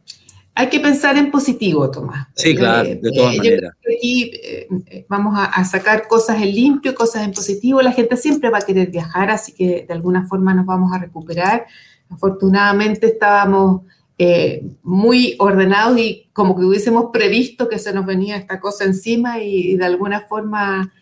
hay 0.57 0.69
que 0.69 0.79
pensar 0.79 1.17
en 1.17 1.33
positivo, 1.33 1.91
Tomás. 1.91 2.29
Sí, 2.35 2.55
claro, 2.55 2.89
de 2.89 3.11
todas 3.13 3.35
eh, 3.35 3.39
maneras. 3.39 3.73
Aquí 3.81 4.31
eh, 4.35 5.07
vamos 5.09 5.35
a, 5.37 5.65
sacar 5.65 6.07
cosas 6.07 6.41
en 6.41 6.55
limpio, 6.55 6.95
cosas 6.95 7.25
en 7.25 7.33
positivo. 7.33 7.83
La 7.83 7.91
gente 7.91 8.17
siempre 8.17 8.51
va 8.51 8.59
a 8.59 8.63
querer 8.63 8.91
viajar, 8.91 9.31
así 9.31 9.53
que 9.53 9.85
de 9.87 9.95
alguna 9.95 10.27
forma 10.29 10.55
nos 10.55 10.65
vamos 10.65 10.93
a 10.93 10.99
recuperar. 10.99 11.67
Afortunadamente 12.09 13.09
estábamos 13.09 13.83
eh, 14.17 14.65
muy 14.85 15.35
ordenados 15.41 15.99
y 15.99 16.29
como 16.33 16.57
que 16.57 16.65
hubiésemos 16.65 17.07
previsto 17.13 17.69
que 17.69 17.81
se 17.81 17.93
nos 17.93 18.07
venía 18.07 18.37
esta 18.37 18.61
cosa 18.61 18.85
encima 18.85 19.41
y, 19.41 19.75
de 19.75 19.85
alguna 19.85 20.21
forma 20.21 20.93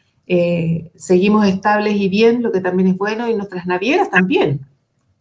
seguimos 0.95 1.47
estables 1.47 1.95
y 1.97 2.09
bien, 2.09 2.43
lo 2.43 2.51
que 2.53 2.63
también 2.63 2.89
es 2.89 2.97
bueno, 2.97 3.29
y 3.29 3.35
nuestras 3.35 3.67
navieras 3.67 4.09
también. 4.09 4.67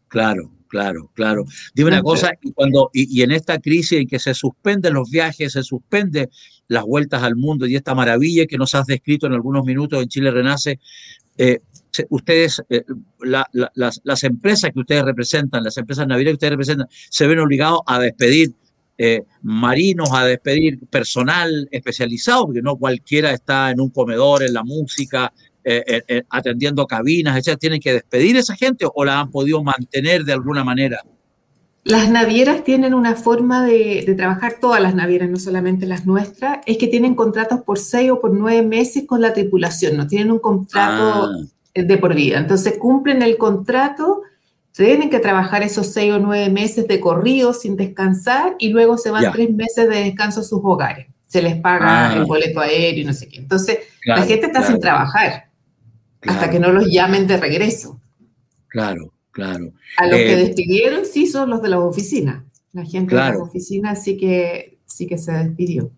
Claro, 0.08 0.50
claro, 0.72 1.12
claro. 1.14 1.44
Dime 1.76 1.90
una 1.90 2.02
cosa, 2.02 2.32
y, 2.42 2.54
cuando, 2.54 2.90
y, 2.94 3.22
en 3.22 3.32
esta 3.32 3.60
crisis 3.60 4.00
en 4.00 4.08
que 4.08 4.20
se 4.20 4.34
suspenden 4.34 4.94
los 4.94 5.12
viajes, 5.12 5.52
se 5.52 5.64
suspenden 5.64 6.30
las 6.70 6.86
vueltas 6.86 7.22
al 7.22 7.36
mundo 7.36 7.68
y 7.68 7.76
esta 7.76 7.94
maravilla 7.94 8.46
que 8.48 8.58
nos 8.58 8.74
has 8.74 8.86
descrito 8.86 9.28
en 9.28 9.34
algunos 9.34 9.66
minutos 9.66 10.02
en 10.02 10.08
Chile 10.08 10.32
Renace, 10.32 10.80
eh, 11.38 11.60
ustedes, 12.10 12.64
eh, 12.70 12.86
las, 13.20 14.24
empresas 14.24 14.72
que 14.74 14.80
ustedes 14.80 15.04
representan, 15.04 15.66
las 15.66 15.78
empresas 15.78 16.08
navieras 16.08 16.32
que 16.32 16.36
ustedes 16.36 16.52
representan, 16.52 16.88
se 16.90 17.28
ven 17.28 17.40
obligados 17.40 17.82
a 17.86 18.00
despedir 18.00 18.54
eh, 18.98 19.24
marinos, 19.42 20.10
a 20.14 20.26
despedir 20.26 20.80
personal 20.88 21.68
especializado, 21.72 22.46
porque 22.46 22.62
no 22.62 22.78
cualquiera 22.78 23.32
está 23.32 23.72
en 23.72 23.82
un 23.82 23.90
comedor, 23.90 24.44
en 24.44 24.54
la 24.54 24.64
música, 24.64 25.34
eh, 25.64 25.84
eh, 25.86 26.04
eh, 26.08 26.24
atendiendo 26.32 26.88
cabinas, 26.88 27.38
etcétera, 27.38 27.58
tienen 27.58 27.80
que 27.80 27.94
despedir 27.94 28.36
a 28.36 28.40
esa 28.40 28.56
gente 28.56 28.88
o 28.92 29.06
la 29.06 29.20
han 29.20 29.30
podido 29.30 29.62
mantener 29.64 30.24
de 30.24 30.34
alguna 30.34 30.64
manera? 30.64 31.04
Las 31.84 32.10
navieras 32.10 32.64
tienen 32.64 32.96
una 32.96 33.16
forma 33.16 33.64
de, 33.64 34.12
trabajar, 34.18 34.56
todas 34.60 34.82
las 34.82 34.96
navieras, 34.96 35.30
no 35.30 35.38
solamente 35.38 35.86
las 35.86 36.08
nuestras, 36.08 36.60
es 36.66 36.78
que 36.78 36.88
tienen 36.88 37.14
contratos 37.14 37.62
por 37.62 37.78
seis 37.78 38.10
o 38.10 38.20
por 38.20 38.34
nueve 38.34 38.66
meses 38.66 39.04
con 39.06 39.22
la 39.22 39.34
tripulación, 39.34 39.98
no 39.98 40.08
tienen 40.08 40.32
un 40.32 40.40
contrato 40.40 41.26
ah. 41.26 41.30
de 41.76 41.98
por 42.00 42.16
vida. 42.16 42.40
Entonces 42.40 42.80
cumplen 42.80 43.22
el 43.22 43.38
contrato, 43.38 44.24
tienen 44.76 45.12
que 45.12 45.20
trabajar 45.20 45.62
esos 45.62 45.88
seis 45.88 46.12
o 46.12 46.18
nueve 46.18 46.50
meses 46.50 46.88
de 46.88 47.00
corrido 47.00 47.54
sin 47.54 47.76
descansar 47.76 48.56
y 48.58 48.70
luego 48.70 48.98
se 48.98 49.12
van 49.12 49.32
tres 49.32 49.52
meses 49.52 49.88
de 49.88 50.06
descanso 50.06 50.40
a 50.40 50.44
sus 50.44 50.60
hogares. 50.64 51.06
Se 51.28 51.42
les 51.44 51.56
paga 51.58 52.10
ah. 52.10 52.14
el 52.16 52.26
boleto 52.26 52.60
aéreo 52.62 53.04
y 53.04 53.06
no 53.06 53.14
sé 53.14 53.28
qué. 53.28 53.38
Entonces 53.38 53.78
la 54.06 54.24
gente 54.24 54.48
está 54.48 54.64
sin 54.64 54.80
trabajar 54.80 55.51
hasta 56.30 56.50
que 56.50 56.60
no 56.60 56.72
los 56.72 56.88
llamen 56.88 57.28
de 57.28 57.38
regreso. 57.38 58.00
Claro, 58.68 59.14
claro. 59.32 59.74
A 59.98 60.08
los 60.08 60.16
que 60.16 60.34
eh, 60.34 60.46
despidieron 60.46 61.06
sí 61.06 61.28
son 61.28 61.50
los 61.50 61.62
de 61.62 61.70
las 61.70 61.80
oficinas. 61.80 62.44
La 62.74 62.86
gente 62.86 63.16
de 63.16 63.22
las 63.22 63.38
oficinas 63.38 64.04
sí 64.04 64.18
que, 64.18 64.80
sí 64.86 65.08
que 65.08 65.18
se 65.18 65.32
despidió. 65.32 65.92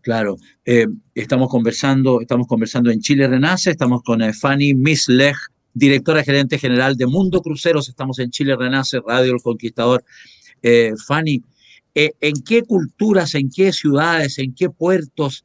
Claro, 0.00 0.36
eh, 0.64 0.86
estamos 1.14 1.48
conversando, 1.48 2.20
estamos 2.20 2.46
conversando 2.46 2.90
en 2.90 3.00
Chile 3.00 3.28
Renace, 3.28 3.70
estamos 3.70 4.02
con 4.02 4.22
eh, 4.22 4.32
Fanny 4.32 4.74
Misleg, 4.74 5.36
directora 5.74 6.24
gerente 6.24 6.58
general 6.58 6.96
de 6.96 7.06
Mundo 7.06 7.42
Cruceros, 7.42 7.88
estamos 7.88 8.18
en 8.18 8.30
Chile 8.30 8.56
Renace, 8.56 9.00
Radio 9.06 9.34
El 9.34 9.42
Conquistador. 9.42 10.04
Fanny, 11.06 11.40
¿en 11.94 12.42
qué 12.44 12.62
culturas, 12.62 13.36
en 13.36 13.48
qué 13.48 13.72
ciudades, 13.72 14.38
en 14.40 14.54
qué 14.54 14.70
puertos 14.70 15.44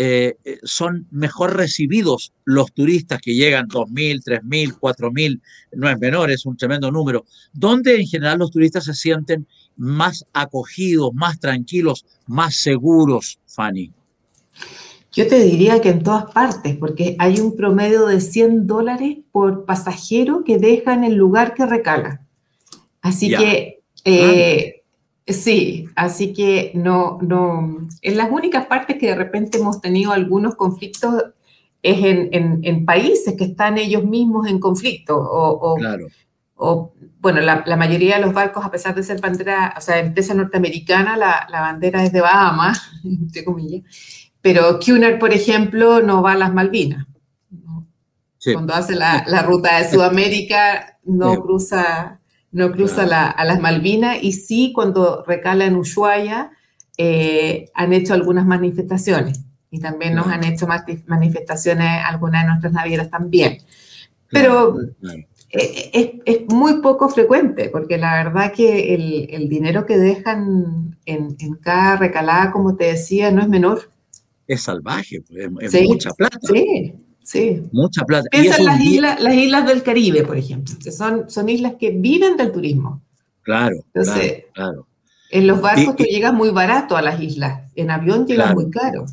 eh, 0.00 0.36
eh, 0.44 0.58
son 0.62 1.08
mejor 1.10 1.56
recibidos 1.56 2.32
los 2.44 2.72
turistas 2.72 3.20
que 3.20 3.34
llegan 3.34 3.66
2.000, 3.66 4.22
3.000, 4.22 4.78
4.000, 4.78 5.40
no 5.72 5.90
es 5.90 5.98
menor, 5.98 6.30
es 6.30 6.46
un 6.46 6.56
tremendo 6.56 6.92
número, 6.92 7.26
donde 7.52 7.96
en 7.96 8.06
general 8.06 8.38
los 8.38 8.52
turistas 8.52 8.84
se 8.84 8.94
sienten 8.94 9.48
más 9.76 10.24
acogidos, 10.32 11.12
más 11.14 11.40
tranquilos, 11.40 12.06
más 12.28 12.54
seguros, 12.54 13.40
Fanny. 13.46 13.92
Yo 15.10 15.26
te 15.26 15.42
diría 15.42 15.80
que 15.80 15.88
en 15.88 16.04
todas 16.04 16.30
partes, 16.32 16.76
porque 16.76 17.16
hay 17.18 17.40
un 17.40 17.56
promedio 17.56 18.06
de 18.06 18.20
100 18.20 18.68
dólares 18.68 19.16
por 19.32 19.64
pasajero 19.64 20.44
que 20.44 20.58
deja 20.58 20.94
en 20.94 21.02
el 21.02 21.14
lugar 21.14 21.54
que 21.54 21.66
recala. 21.66 22.24
Así 23.00 23.30
que 23.30 23.80
eh, 24.04 24.77
Sí, 25.28 25.86
así 25.94 26.32
que 26.32 26.72
no, 26.74 27.18
no, 27.20 27.86
en 28.00 28.16
las 28.16 28.30
únicas 28.30 28.64
partes 28.64 28.96
que 28.98 29.08
de 29.08 29.14
repente 29.14 29.58
hemos 29.58 29.82
tenido 29.82 30.12
algunos 30.12 30.54
conflictos 30.54 31.22
es 31.82 31.98
en, 32.02 32.86
países 32.86 33.34
que 33.36 33.44
están 33.44 33.76
ellos 33.76 34.04
mismos 34.04 34.48
en 34.48 34.58
conflicto 34.58 35.18
o, 35.18 35.76
o, 36.56 36.92
bueno, 37.20 37.40
la, 37.42 37.76
mayoría 37.76 38.16
de 38.16 38.22
los 38.22 38.32
barcos, 38.32 38.64
a 38.64 38.70
pesar 38.70 38.94
de 38.94 39.02
ser 39.02 39.20
bandera, 39.20 39.74
o 39.76 39.80
sea, 39.82 39.98
empresa 39.98 40.32
norteamericana, 40.32 41.16
la, 41.16 41.46
bandera 41.50 42.02
es 42.02 42.12
de 42.12 42.22
Bahamas, 42.22 42.80
entre 43.04 43.44
comillas, 43.44 43.82
pero 44.40 44.78
Cunard, 44.80 45.18
por 45.18 45.34
ejemplo, 45.34 46.00
no 46.00 46.22
va 46.22 46.32
a 46.32 46.36
las 46.36 46.54
Malvinas. 46.54 47.06
Cuando 48.50 48.72
hace 48.72 48.94
la, 48.94 49.24
la, 49.26 49.42
ruta 49.42 49.78
de 49.78 49.90
Sudamérica, 49.90 50.98
no 51.04 51.42
cruza 51.42 52.17
no 52.50 52.72
cruza 52.72 53.02
a 53.02 53.44
las 53.44 53.60
Malvinas 53.60 54.18
y 54.22 54.32
sí 54.32 54.72
cuando 54.74 55.24
recala 55.26 55.66
en 55.66 55.76
Ushuaia 55.76 56.50
eh, 56.96 57.70
han 57.74 57.92
hecho 57.92 58.14
algunas 58.14 58.46
manifestaciones 58.46 59.44
y 59.70 59.80
también 59.80 60.14
nos 60.14 60.26
han 60.28 60.44
hecho 60.44 60.66
manifestaciones 61.06 62.02
algunas 62.04 62.42
de 62.42 62.48
nuestras 62.48 62.72
navieras 62.72 63.10
también. 63.10 63.58
Pero 64.30 64.78
eh, 65.50 66.20
es, 66.24 66.40
muy 66.48 66.80
poco 66.80 67.08
frecuente 67.08 67.68
porque 67.70 67.98
la 67.98 68.24
verdad 68.24 68.52
que 68.52 68.94
el, 68.94 69.48
dinero 69.48 69.86
que 69.86 69.98
dejan 69.98 70.98
en, 71.04 71.36
cada 71.60 71.96
recalada, 71.96 72.50
como 72.50 72.76
te 72.76 72.86
decía, 72.86 73.30
no 73.30 73.42
es 73.42 73.48
menor. 73.48 73.90
Es 74.46 74.62
salvaje, 74.62 75.20
pues, 75.20 75.74
es, 75.74 75.88
mucha 75.88 76.10
plata. 76.12 76.38
Sí, 76.42 76.94
Sí. 77.28 77.62
Mucha 77.72 78.06
plata. 78.06 78.26
Piensa 78.30 78.56
en 78.56 78.64
las, 78.64 78.80
islas, 78.80 79.20
las 79.20 79.34
islas 79.34 79.66
del 79.66 79.82
Caribe, 79.82 80.24
por 80.24 80.38
ejemplo, 80.38 80.74
que 80.82 80.90
son, 80.90 81.28
son 81.28 81.50
islas 81.50 81.74
que 81.78 81.90
viven 81.90 82.38
del 82.38 82.50
turismo. 82.52 83.02
Claro, 83.42 83.76
Entonces, 83.92 84.44
claro, 84.54 84.86
En 85.30 85.46
los 85.46 85.60
barcos 85.60 85.94
tú 85.96 86.04
llegas 86.04 86.32
muy 86.32 86.48
barato 86.48 86.96
a 86.96 87.02
las 87.02 87.20
islas, 87.20 87.70
en 87.74 87.90
avión 87.90 88.26
llegas 88.26 88.54
muy 88.54 88.70
caro. 88.70 89.04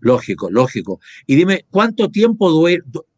Lógico, 0.00 0.50
lógico. 0.50 0.98
Y 1.28 1.36
dime, 1.36 1.64
¿cuánto 1.70 2.10
tiempo, 2.10 2.50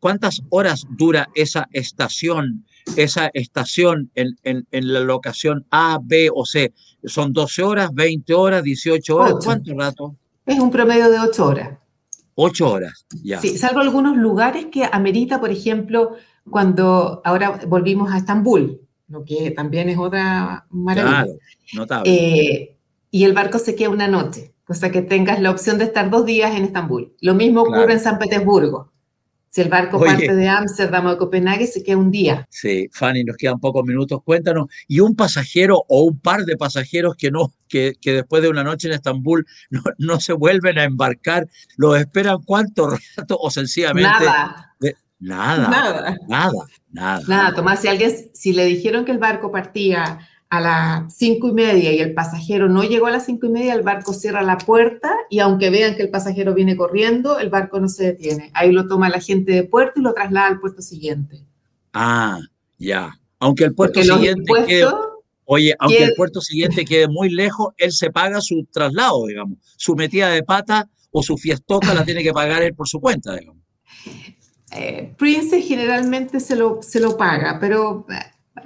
cuántas 0.01 0.43
horas 0.51 0.85
dura 0.91 1.31
esa 1.35 1.67
estación, 1.73 2.67
esa 2.95 3.31
estación 3.33 4.11
en, 4.15 4.37
la 4.71 5.01
locación 5.01 5.65
A, 5.71 5.99
B 6.03 6.29
o 6.35 6.45
C? 6.45 6.75
¿Son 7.05 7.33
12 7.33 7.63
horas, 7.63 7.91
20 7.95 8.35
horas, 8.35 8.63
18 8.63 9.17
horas? 9.17 9.35
¿Cuánto 9.43 9.73
rato? 9.75 10.15
Es 10.45 10.59
un 10.61 10.71
promedio 10.71 11.11
de 11.11 11.21
8 11.21 11.47
horas. 11.47 11.79
8 12.37 12.71
horas, 12.71 13.07
ya. 13.23 13.41
Sí, 13.41 13.59
salvo 13.59 13.81
algunos 13.81 14.17
lugares 14.17 14.67
que 14.67 14.89
amerita, 14.91 15.41
por 15.41 15.51
ejemplo, 15.51 16.17
cuando 16.49 17.21
ahora 17.25 17.61
volvimos 17.67 18.13
a 18.13 18.19
Estambul, 18.19 18.81
lo 19.09 19.25
que 19.25 19.51
también 19.51 19.89
es 19.89 19.99
otra 19.99 20.67
maravilla. 20.71 21.25
Claro, 21.25 21.39
notable. 21.75 22.11
Eh, 22.11 22.77
y 23.11 23.25
el 23.25 23.33
barco 23.33 23.59
se 23.59 23.75
queda 23.75 23.91
una 23.91 24.09
noche 24.09 24.55
cosa 24.67 24.91
que 24.91 25.01
tengas 25.01 25.41
la 25.41 25.51
opción 25.51 25.79
de 25.79 25.85
estar 25.85 26.11
dos 26.11 26.27
días 26.27 26.55
en 26.55 26.65
Estambul. 26.65 27.15
Lo 27.21 27.35
mismo 27.35 27.63
ocurre 27.63 27.95
en 27.95 28.01
San 28.01 28.19
Petersburgo. 28.19 28.93
Si 29.49 29.63
el 29.63 29.69
barco 29.69 29.99
parte 29.99 30.35
de 30.35 30.49
Ámsterdam 30.49 31.07
o 31.07 31.11
de 31.11 31.17
Copenhague, 31.17 31.67
se 31.67 31.83
queda 31.83 31.97
un 31.97 32.11
día. 32.11 32.47
Sí, 32.51 32.89
Fanny, 32.93 33.25
nos 33.25 33.37
quedan 33.37 33.59
pocos 33.59 33.85
minutos. 33.85 34.21
Cuéntanos, 34.23 34.67
¿y 34.87 35.01
un 35.01 35.17
pasajero 35.17 35.85
o 35.89 36.03
un 36.03 36.19
par 36.19 36.45
de 36.45 36.57
pasajeros 36.57 37.17
que 37.17 37.31
no, 37.31 37.53
que, 37.69 37.95
que 38.01 38.13
después 38.13 38.43
de 38.43 38.49
una 38.49 38.65
noche 38.65 38.89
en 38.89 38.95
Estambul 38.95 39.47
no, 39.71 39.83
no, 39.99 40.21
se 40.21 40.35
vuelven 40.35 40.79
a 40.79 40.85
embarcar, 40.85 41.49
los 41.77 41.99
esperan 41.99 42.43
cuánto 42.45 42.91
rato 43.17 43.39
o 43.41 43.51
sencillamente? 43.51 44.25
Nada. 44.25 44.75
nada. 45.19 45.69
Nada. 45.69 46.17
Nada. 46.29 46.53
Nada. 46.91 47.23
Nada, 47.27 47.55
Tomás, 47.55 47.81
si 47.81 47.89
alguien, 47.89 48.13
si 48.35 48.53
le 48.53 48.65
dijeron 48.65 49.05
que 49.05 49.13
el 49.13 49.19
barco 49.19 49.51
partía 49.51 50.19
a 50.49 50.61
las 50.61 51.17
cinco 51.17 51.49
y 51.49 51.53
media 51.53 51.93
y 51.93 51.99
el 51.99 52.15
pasajero 52.15 52.69
no 52.69 52.85
llegó 52.85 53.07
a 53.07 53.11
las 53.11 53.27
cinco 53.27 53.47
y 53.47 53.51
media, 53.51 53.75
el 53.75 53.83
barco 53.83 54.13
cierra 54.13 54.43
la 54.43 54.59
puerta 54.59 55.13
y 55.29 55.41
aunque 55.41 55.71
vean 55.71 55.97
que 55.97 56.03
el 56.03 56.11
pasajero 56.11 56.55
viene 56.55 56.77
corriendo, 56.77 57.39
el 57.39 57.51
barco 57.51 57.81
no 57.81 57.89
se 57.89 58.05
detiene. 58.05 58.51
Ahí 58.55 58.71
lo 58.71 58.87
toma 58.87 59.09
la 59.09 59.21
gente 59.21 59.53
de 59.53 59.65
puerto 59.65 60.01
y 60.01 60.03
lo 60.03 60.15
traslada 60.15 60.47
al 60.47 60.61
puerto 60.61 60.83
siguiente. 60.83 61.45
Ah, 61.93 62.39
ya. 62.79 63.13
Aunque 63.39 63.65
el 63.65 63.75
puerto 63.75 64.03
siguiente 64.03 64.53
quede, 64.67 64.87
oye, 65.45 65.75
aunque 65.79 66.05
el 66.05 66.15
puerto 66.15 66.41
siguiente 66.41 66.85
quede 66.85 67.09
muy 67.09 67.29
lejos, 67.31 67.75
él 67.77 67.93
se 67.93 68.11
paga 68.11 68.41
su 68.41 68.67
traslado, 68.71 69.27
digamos. 69.27 69.59
Su 69.77 69.95
metida 69.97 70.29
de 70.29 70.43
pata 70.43 70.89
o 71.11 71.23
su 71.23 71.37
fiestoca 71.37 71.93
la 71.93 72.05
tiene 72.05 72.23
que 72.23 72.33
pagar 72.33 72.63
él 72.63 72.75
por 72.75 72.89
su 72.89 73.01
cuenta, 73.01 73.35
digamos. 73.35 73.63
Eh, 74.73 75.15
Prince 75.17 75.61
generalmente 75.63 76.41
se 76.41 76.57
lo, 76.57 76.83
se 76.83 77.01
lo 77.01 77.17
paga, 77.17 77.59
pero 77.61 78.07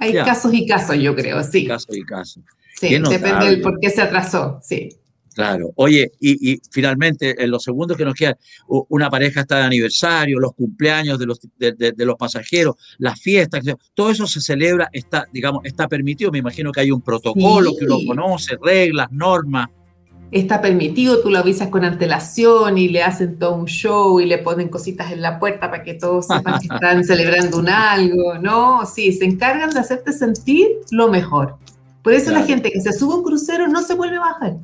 hay 0.01 0.13
casos 0.13 0.51
y 0.53 0.65
casos, 0.65 0.97
yo 0.97 1.15
creo, 1.15 1.43
sí. 1.43 1.67
Casos 1.67 1.95
y 1.95 2.01
casos. 2.01 2.43
Sí, 2.75 2.97
depende 2.97 3.45
del 3.45 3.61
por 3.61 3.79
qué 3.79 3.91
se 3.91 4.01
atrasó, 4.01 4.59
sí. 4.63 4.89
Claro. 5.35 5.71
Oye, 5.75 6.11
y, 6.19 6.59
finalmente, 6.71 7.41
en 7.41 7.51
los 7.51 7.63
segundos 7.63 7.95
que 7.95 8.03
nos 8.03 8.15
quedan, 8.15 8.35
una 8.67 9.09
pareja 9.09 9.41
está 9.41 9.59
de 9.59 9.63
aniversario, 9.63 10.39
los 10.39 10.53
cumpleaños 10.53 11.19
de 11.19 11.25
los, 11.25 11.39
de, 11.57 11.93
los 11.97 12.15
pasajeros, 12.15 12.75
las 12.97 13.21
fiestas, 13.21 13.63
todo 13.93 14.09
eso 14.09 14.27
se 14.27 14.41
celebra, 14.41 14.89
está, 14.91 15.25
digamos, 15.31 15.61
está 15.63 15.87
permitido. 15.87 16.31
Me 16.31 16.39
imagino 16.39 16.71
que 16.71 16.81
hay 16.81 16.91
un 16.91 17.01
protocolo 17.01 17.73
que 17.77 17.85
uno 17.85 17.99
conoce, 18.05 18.57
reglas, 18.61 19.07
normas 19.11 19.69
está 20.31 20.61
permitido, 20.61 21.21
tú 21.21 21.29
lo 21.29 21.39
avisas 21.39 21.67
con 21.67 21.83
antelación 21.83 22.77
y 22.77 22.87
le 22.87 23.03
hacen 23.03 23.37
todo 23.37 23.55
un 23.55 23.65
show 23.65 24.19
y 24.19 24.25
le 24.25 24.37
ponen 24.37 24.69
cositas 24.69 25.11
en 25.11 25.21
la 25.21 25.39
puerta 25.39 25.69
para 25.69 25.83
que 25.83 25.93
todos 25.93 26.27
sepan 26.27 26.59
que 26.59 26.73
están 26.73 27.03
celebrando 27.05 27.57
un 27.57 27.69
algo, 27.69 28.37
¿no? 28.39 28.85
Sí, 28.85 29.11
se 29.11 29.25
encargan 29.25 29.71
de 29.71 29.79
hacerte 29.79 30.13
sentir 30.13 30.67
lo 30.91 31.09
mejor. 31.09 31.57
Por 32.01 32.13
eso 32.13 32.31
la 32.31 32.43
gente 32.43 32.71
que 32.71 32.81
se 32.81 32.93
sube 32.93 33.13
a 33.13 33.17
un 33.17 33.23
crucero 33.23 33.67
no 33.67 33.81
se 33.83 33.93
vuelve 33.93 34.17
a 34.17 34.21
bajar. 34.21 34.57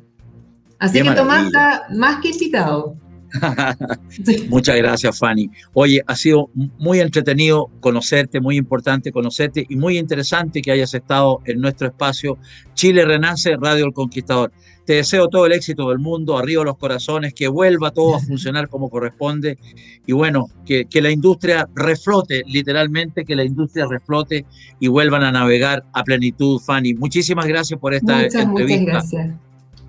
Así 0.80 1.02
que 1.02 1.12
Tomás 1.12 1.48
está 1.48 1.88
más 1.94 2.22
que 2.22 2.30
invitado. 2.30 2.96
Muchas 4.50 4.78
gracias, 4.78 5.20
Fanny. 5.20 5.50
Oye, 5.74 6.02
ha 6.08 6.16
sido 6.16 6.50
muy 6.78 7.00
entretenido 7.00 7.70
conocerte, 7.80 8.40
muy 8.40 8.58
importante 8.58 9.12
conocerte 9.12 9.66
y 9.68 9.76
muy 9.76 9.98
interesante 9.98 10.62
que 10.62 10.72
hayas 10.72 10.94
estado 10.94 11.42
en 11.46 11.60
nuestro 11.60 11.88
espacio 11.88 12.38
Chile 12.74 13.06
Renace, 13.06 13.58
Radio 13.58 13.86
El 13.86 13.94
Conquistador. 13.94 14.52
Te 14.88 14.94
deseo 14.94 15.28
todo 15.28 15.46
el 15.46 15.52
éxito 15.52 15.90
del 15.90 16.00
mundo, 16.00 16.38
arriba 16.38 16.64
los 16.64 16.78
corazones, 16.78 17.34
que 17.34 17.50
vuelva 17.50 17.92
todo 17.92 18.16
a 18.16 18.20
funcionar 18.22 18.70
como 18.70 18.90
corresponde 18.90 19.58
y 20.06 20.14
bueno, 20.14 20.48
que, 20.66 20.86
que, 20.86 21.02
la 21.02 21.12
industria 21.12 21.68
reflote, 21.76 22.44
literalmente, 22.48 23.26
que 23.26 23.36
la 23.36 23.44
industria 23.44 23.86
reflote 23.86 24.46
y 24.80 24.88
vuelvan 24.88 25.24
a 25.24 25.32
navegar 25.34 25.84
a 25.92 26.06
plenitud, 26.06 26.62
Fanny. 26.62 26.94
Muchísimas 26.94 27.48
gracias 27.48 27.78
por 27.78 27.94
esta 27.94 28.16
muchas, 28.16 28.36
entrevista. 28.36 28.94
Muchas 28.94 29.12
gracias. 29.12 29.36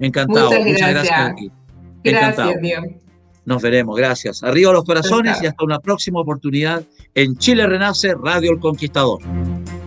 Encantado. 0.00 0.50
Muchas 0.64 0.90
gracias. 0.90 1.34
Gracias, 2.02 2.60
Dios. 2.60 2.84
Nos 3.44 3.62
veremos, 3.62 3.96
gracias. 3.96 4.42
Arriba 4.42 4.72
los 4.72 4.84
corazones 4.84 5.40
y 5.40 5.46
hasta 5.46 5.64
una 5.64 5.78
próxima 5.78 6.18
oportunidad 6.18 6.82
en 7.14 7.36
Chile 7.36 7.68
Renace 7.68 8.14
Radio 8.14 8.50
El 8.50 8.58
Conquistador. 8.58 9.20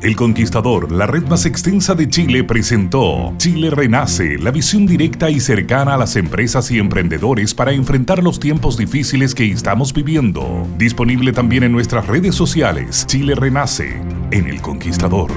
El 0.01 0.15
Conquistador, 0.15 0.91
la 0.91 1.05
red 1.05 1.27
más 1.27 1.45
extensa 1.45 1.93
de 1.93 2.09
Chile, 2.09 2.43
presentó 2.43 3.35
Chile 3.37 3.69
Renace, 3.69 4.39
la 4.39 4.49
visión 4.49 4.87
directa 4.87 5.29
y 5.29 5.39
cercana 5.39 5.93
a 5.93 5.97
las 5.97 6.15
empresas 6.15 6.71
y 6.71 6.79
emprendedores 6.79 7.53
para 7.53 7.71
enfrentar 7.71 8.23
los 8.23 8.39
tiempos 8.39 8.77
difíciles 8.77 9.35
que 9.35 9.45
estamos 9.51 9.93
viviendo. 9.93 10.67
Disponible 10.79 11.33
también 11.33 11.63
en 11.63 11.71
nuestras 11.71 12.07
redes 12.07 12.33
sociales, 12.33 13.05
Chile 13.05 13.35
Renace, 13.35 14.01
en 14.31 14.47
El 14.47 14.59
Conquistador. 14.59 15.29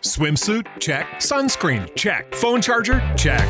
Swimsuit? 0.00 0.66
Check. 0.78 1.04
Sunscreen? 1.18 1.86
Check. 1.94 2.34
Phone 2.34 2.62
charger? 2.62 3.02
Check. 3.16 3.44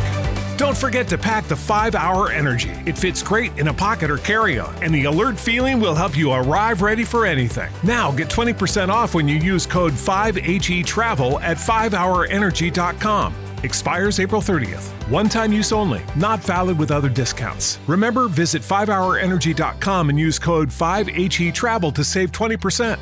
Don't 0.57 0.77
forget 0.77 1.09
to 1.09 1.19
pack 1.19 1.49
the 1.49 1.57
5 1.57 1.97
Hour 1.97 2.31
Energy. 2.31 2.71
It 2.87 2.97
fits 2.97 3.25
great 3.25 3.59
in 3.59 3.67
a 3.67 3.75
pocket 3.75 4.09
or 4.09 4.19
carry 4.19 4.61
on, 4.61 4.73
and 4.85 4.95
the 4.95 5.05
alert 5.07 5.37
feeling 5.39 5.81
will 5.81 5.97
help 5.97 6.17
you 6.17 6.31
arrive 6.31 6.81
ready 6.81 7.03
for 7.03 7.27
anything. 7.27 7.73
Now 7.83 8.13
get 8.13 8.29
20% 8.29 8.89
off 8.89 9.15
when 9.15 9.27
you 9.27 9.35
use 9.35 9.67
code 9.67 9.95
5HE 9.95 10.87
Travel 10.87 11.41
at 11.41 11.57
5hourenergy.com. 11.57 13.35
Expires 13.65 14.21
April 14.21 14.41
30th. 14.41 14.93
One 15.11 15.29
time 15.29 15.53
use 15.53 15.73
only, 15.73 16.03
not 16.15 16.39
valid 16.39 16.79
with 16.79 16.93
other 16.93 17.09
discounts. 17.09 17.81
Remember, 17.89 18.29
visit 18.29 18.63
5hourenergy.com 18.63 20.09
and 20.09 20.21
use 20.21 20.39
code 20.39 20.69
5HE 20.69 21.53
Travel 21.53 21.91
to 21.91 22.05
save 22.05 22.31
20%. 22.31 22.97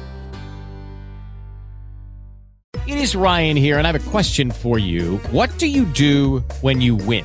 It 2.85 2.99
is 2.99 3.15
Ryan 3.15 3.57
here, 3.57 3.79
and 3.79 3.87
I 3.87 3.93
have 3.93 4.07
a 4.07 4.11
question 4.11 4.51
for 4.51 4.79
you. 4.79 5.19
What 5.31 5.57
do 5.59 5.67
you 5.67 5.85
do 5.85 6.41
when 6.63 6.81
you 6.81 6.97
win? 6.97 7.25